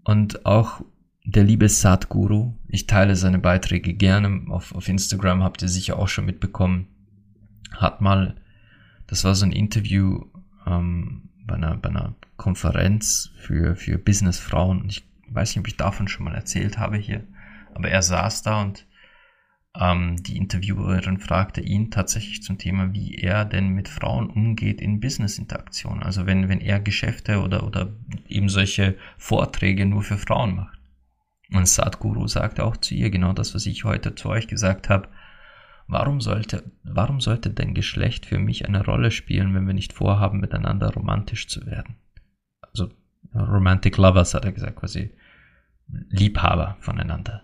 Und 0.03 0.45
auch 0.45 0.81
der 1.25 1.43
liebe 1.43 1.69
Sadhguru, 1.69 2.53
ich 2.67 2.87
teile 2.87 3.15
seine 3.15 3.39
Beiträge 3.39 3.93
gerne 3.93 4.49
auf, 4.49 4.73
auf 4.75 4.89
Instagram, 4.89 5.43
habt 5.43 5.61
ihr 5.61 5.69
sicher 5.69 5.97
auch 5.97 6.07
schon 6.07 6.25
mitbekommen, 6.25 6.87
hat 7.71 8.01
mal, 8.01 8.35
das 9.07 9.23
war 9.23 9.35
so 9.35 9.45
ein 9.45 9.51
Interview 9.51 10.25
ähm, 10.65 11.29
bei, 11.45 11.55
einer, 11.55 11.77
bei 11.77 11.89
einer 11.89 12.15
Konferenz 12.35 13.31
für, 13.37 13.75
für 13.75 13.97
Businessfrauen. 13.97 14.85
Ich 14.87 15.05
weiß 15.29 15.49
nicht, 15.49 15.59
ob 15.59 15.67
ich 15.67 15.77
davon 15.77 16.07
schon 16.07 16.25
mal 16.25 16.35
erzählt 16.35 16.77
habe 16.77 16.97
hier, 16.97 17.25
aber 17.73 17.89
er 17.89 18.01
saß 18.01 18.43
da 18.43 18.61
und 18.61 18.85
ähm, 19.79 20.21
die 20.21 20.37
Interviewerin 20.37 21.17
fragte 21.17 21.61
ihn 21.61 21.89
tatsächlich 21.89 22.43
zum 22.43 22.57
Thema, 22.57 22.93
wie 22.93 23.15
er 23.15 23.43
denn 23.45 23.69
mit 23.69 23.87
Frauen 23.89 24.29
umgeht 24.29 24.81
in 24.81 24.99
Business-Interaktion. 24.99 26.03
Also 26.03 26.25
wenn, 26.25 26.47
wenn 26.47 26.61
er 26.61 26.79
Geschäfte 26.79 27.41
oder, 27.41 27.65
oder 27.65 27.91
eben 28.27 28.49
solche 28.49 28.95
Vorträge 29.17 29.85
nur 29.85 30.03
für 30.03 30.17
Frauen 30.17 30.55
macht. 30.55 30.77
Und 31.51 31.67
Sadhguru 31.67 32.27
sagte 32.27 32.63
auch 32.65 32.77
zu 32.77 32.93
ihr 32.93 33.09
genau 33.09 33.33
das, 33.33 33.55
was 33.55 33.65
ich 33.65 33.83
heute 33.83 34.15
zu 34.15 34.29
euch 34.29 34.47
gesagt 34.47 34.89
habe. 34.89 35.07
Warum 35.87 36.21
sollte, 36.21 36.63
warum 36.83 37.19
sollte 37.19 37.49
dein 37.49 37.73
Geschlecht 37.73 38.25
für 38.25 38.39
mich 38.39 38.65
eine 38.65 38.85
Rolle 38.85 39.11
spielen, 39.11 39.53
wenn 39.53 39.67
wir 39.67 39.73
nicht 39.73 39.93
vorhaben, 39.93 40.39
miteinander 40.39 40.93
romantisch 40.93 41.47
zu 41.47 41.65
werden? 41.65 41.95
Also 42.61 42.89
Romantic 43.35 43.97
Lovers 43.97 44.33
hat 44.33 44.45
er 44.45 44.51
gesagt, 44.51 44.77
quasi 44.77 45.11
Liebhaber 45.87 46.77
voneinander. 46.79 47.43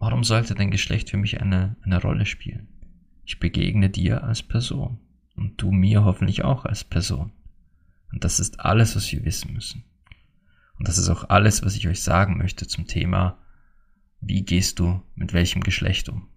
Warum 0.00 0.24
sollte 0.24 0.54
dein 0.54 0.70
Geschlecht 0.70 1.10
für 1.10 1.18
mich 1.18 1.42
eine, 1.42 1.76
eine 1.82 2.00
Rolle 2.00 2.24
spielen? 2.24 2.68
Ich 3.26 3.38
begegne 3.38 3.90
dir 3.90 4.24
als 4.24 4.42
Person 4.42 4.98
und 5.36 5.60
du 5.60 5.70
mir 5.70 6.04
hoffentlich 6.04 6.42
auch 6.42 6.64
als 6.64 6.84
Person. 6.84 7.32
Und 8.10 8.24
das 8.24 8.40
ist 8.40 8.60
alles, 8.60 8.96
was 8.96 9.12
wir 9.12 9.26
wissen 9.26 9.52
müssen. 9.52 9.84
Und 10.78 10.88
das 10.88 10.96
ist 10.96 11.10
auch 11.10 11.28
alles, 11.28 11.62
was 11.62 11.76
ich 11.76 11.86
euch 11.86 12.00
sagen 12.00 12.38
möchte 12.38 12.66
zum 12.66 12.86
Thema, 12.86 13.38
wie 14.22 14.42
gehst 14.42 14.78
du 14.78 15.02
mit 15.16 15.34
welchem 15.34 15.60
Geschlecht 15.60 16.08
um. 16.08 16.28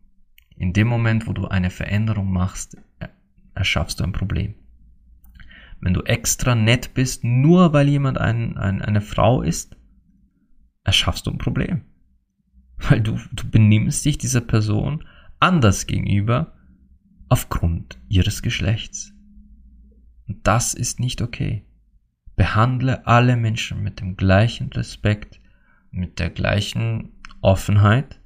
In 0.58 0.73
dem 0.73 0.89
Moment, 0.89 1.26
wo 1.26 1.32
du 1.32 1.47
eine 1.47 1.69
Veränderung 1.69 2.34
machst, 2.34 2.76
erschaffst 3.56 4.02
du 4.02 4.04
ein 4.04 4.12
Problem. 4.12 4.56
Wenn 5.80 5.93
du 5.93 6.02
extra 6.02 6.54
nett 6.54 6.93
bist, 6.93 7.23
nur 7.23 7.71
weil 7.71 7.88
jemand 7.88 8.17
ein, 8.17 8.58
ein, 8.58 8.82
eine 8.82 9.02
Frau 9.02 9.41
ist, 9.41 9.78
erschaffst 10.84 11.28
du 11.28 11.32
ein 11.32 11.38
Problem. 11.38 11.86
Weil 12.89 13.02
du, 13.02 13.17
du 13.32 13.50
benimmst 13.50 14.04
dich 14.06 14.17
dieser 14.17 14.41
Person 14.41 15.06
anders 15.39 15.88
gegenüber 15.88 16.54
aufgrund 17.30 18.00
ihres 18.10 18.41
Geschlechts. 18.41 19.13
Und 20.28 20.46
das 20.48 20.74
ist 20.74 21.00
nicht 21.00 21.22
okay. 21.22 21.65
Behandle 22.36 23.06
alle 23.06 23.38
Menschen 23.38 23.84
mit 23.84 24.00
dem 24.00 24.17
gleichen 24.17 24.72
Respekt, 24.74 25.39
mit 25.91 26.19
der 26.19 26.30
gleichen 26.30 27.12
Offenheit. 27.41 28.19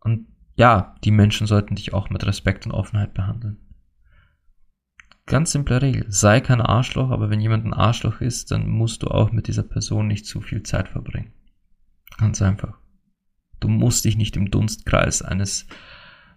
Und 0.00 0.26
ja, 0.56 0.94
die 1.04 1.10
Menschen 1.10 1.46
sollten 1.46 1.74
dich 1.74 1.92
auch 1.92 2.10
mit 2.10 2.26
Respekt 2.26 2.66
und 2.66 2.72
Offenheit 2.72 3.14
behandeln. 3.14 3.58
Ganz 5.26 5.52
simple 5.52 5.82
Regel. 5.82 6.06
Sei 6.08 6.40
kein 6.40 6.62
Arschloch, 6.62 7.10
aber 7.10 7.28
wenn 7.28 7.40
jemand 7.40 7.66
ein 7.66 7.74
Arschloch 7.74 8.22
ist, 8.22 8.50
dann 8.50 8.66
musst 8.66 9.02
du 9.02 9.08
auch 9.08 9.30
mit 9.30 9.46
dieser 9.46 9.62
Person 9.62 10.06
nicht 10.06 10.24
zu 10.24 10.40
viel 10.40 10.62
Zeit 10.62 10.88
verbringen. 10.88 11.32
Ganz 12.16 12.40
einfach. 12.40 12.77
Du 13.60 13.68
musst 13.68 14.04
dich 14.04 14.16
nicht 14.16 14.36
im 14.36 14.50
Dunstkreis 14.50 15.22
eines 15.22 15.66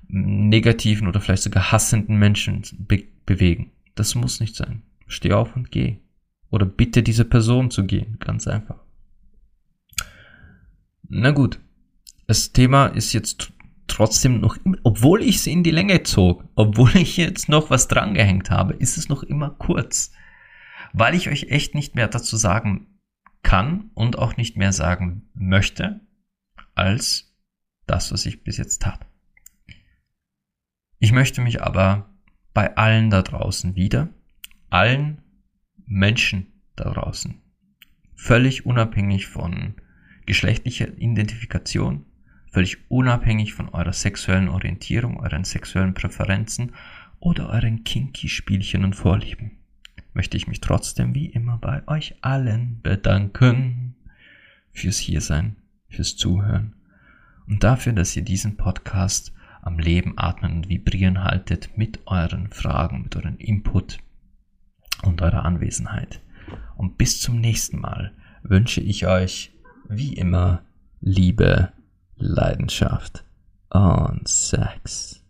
negativen 0.08 1.08
oder 1.08 1.22
vielleicht 1.22 1.44
sogar 1.44 1.72
hassenden 1.72 2.18
Menschen 2.18 2.64
be 2.78 3.04
bewegen. 3.26 3.72
Das 3.96 4.16
muss 4.16 4.40
nicht 4.40 4.56
sein. 4.56 4.82
Steh 5.08 5.34
auf 5.34 5.56
und 5.56 5.72
geh. 5.72 5.98
Oder 6.50 6.66
bitte 6.66 7.04
diese 7.04 7.24
Person 7.24 7.72
zu 7.72 7.86
gehen. 7.86 8.18
Ganz 8.20 8.48
einfach. 8.48 8.80
Na 11.08 11.32
gut. 11.32 11.60
Das 12.28 12.52
Thema 12.52 12.88
ist 12.88 13.14
jetzt 13.14 13.54
trotzdem 13.88 14.40
noch, 14.40 14.58
obwohl 14.84 15.22
ich 15.22 15.38
es 15.38 15.48
in 15.48 15.64
die 15.64 15.72
Länge 15.72 16.04
zog, 16.04 16.46
obwohl 16.56 16.96
ich 16.96 17.18
jetzt 17.18 17.50
noch 17.50 17.70
was 17.70 17.88
drangehängt 17.88 18.50
habe, 18.50 18.74
ist 18.74 18.98
es 18.98 19.10
noch 19.10 19.24
immer 19.24 19.50
kurz. 19.52 20.12
Weil 20.94 21.16
ich 21.16 21.30
euch 21.30 21.52
echt 21.52 21.76
nicht 21.76 21.96
mehr 21.96 22.08
dazu 22.08 22.38
sagen 22.38 22.88
kann 23.44 23.92
und 23.94 24.18
auch 24.18 24.38
nicht 24.38 24.58
mehr 24.58 24.74
sagen 24.74 25.30
möchte, 25.34 26.02
als 26.82 27.32
das, 27.86 28.12
was 28.12 28.26
ich 28.26 28.44
bis 28.44 28.58
jetzt 28.58 28.82
tat. 28.82 29.06
Ich 30.98 31.12
möchte 31.12 31.40
mich 31.42 31.62
aber 31.62 32.10
bei 32.56 32.76
allen 32.76 33.12
da 33.12 33.22
draußen 33.22 33.76
wieder, 33.76 34.10
allen 34.72 35.22
Menschen 35.86 36.48
da 36.76 36.90
draußen, 36.90 37.40
völlig 38.16 38.66
unabhängig 38.66 39.28
von 39.28 39.76
geschlechtlicher 40.26 40.88
Identifikation, 40.98 42.06
völlig 42.52 42.90
unabhängig 42.90 43.54
von 43.54 43.70
eurer 43.70 43.94
sexuellen 43.94 44.50
Orientierung, 44.50 45.20
euren 45.20 45.44
sexuellen 45.44 45.94
Präferenzen 45.94 46.74
oder 47.20 47.50
euren 47.50 47.84
kinky 47.84 48.28
Spielchen 48.28 48.84
und 48.84 48.96
Vorlieben, 48.96 49.60
möchte 50.14 50.36
ich 50.36 50.48
mich 50.48 50.62
trotzdem 50.62 51.14
wie 51.14 51.28
immer 51.28 51.60
bei 51.60 51.88
euch 51.88 52.16
allen 52.22 52.82
bedanken 52.82 53.96
fürs 54.72 54.98
Hiersein, 54.98 55.61
fürs 55.92 56.16
Zuhören 56.16 56.74
und 57.48 57.64
dafür, 57.64 57.94
dass 57.94 58.16
ihr 58.16 58.24
diesen 58.24 58.58
Podcast 58.58 59.34
am 59.62 59.78
Leben, 59.78 60.14
Atmen 60.18 60.54
und 60.54 60.70
Vibrieren 60.70 61.24
haltet 61.24 61.78
mit 61.78 62.00
euren 62.08 62.50
Fragen, 62.50 63.04
mit 63.04 63.16
euren 63.16 63.38
Input 63.38 64.00
und 65.04 65.22
eurer 65.22 65.46
Anwesenheit. 65.46 66.22
Und 66.76 66.98
bis 66.98 67.22
zum 67.22 67.40
nächsten 67.40 67.80
Mal 67.80 68.14
wünsche 68.44 68.82
ich 68.82 69.06
euch, 69.08 69.52
wie 69.88 70.14
immer, 70.14 70.64
Liebe, 71.00 71.72
Leidenschaft 72.16 73.24
und 73.70 74.28
Sex. 74.28 75.21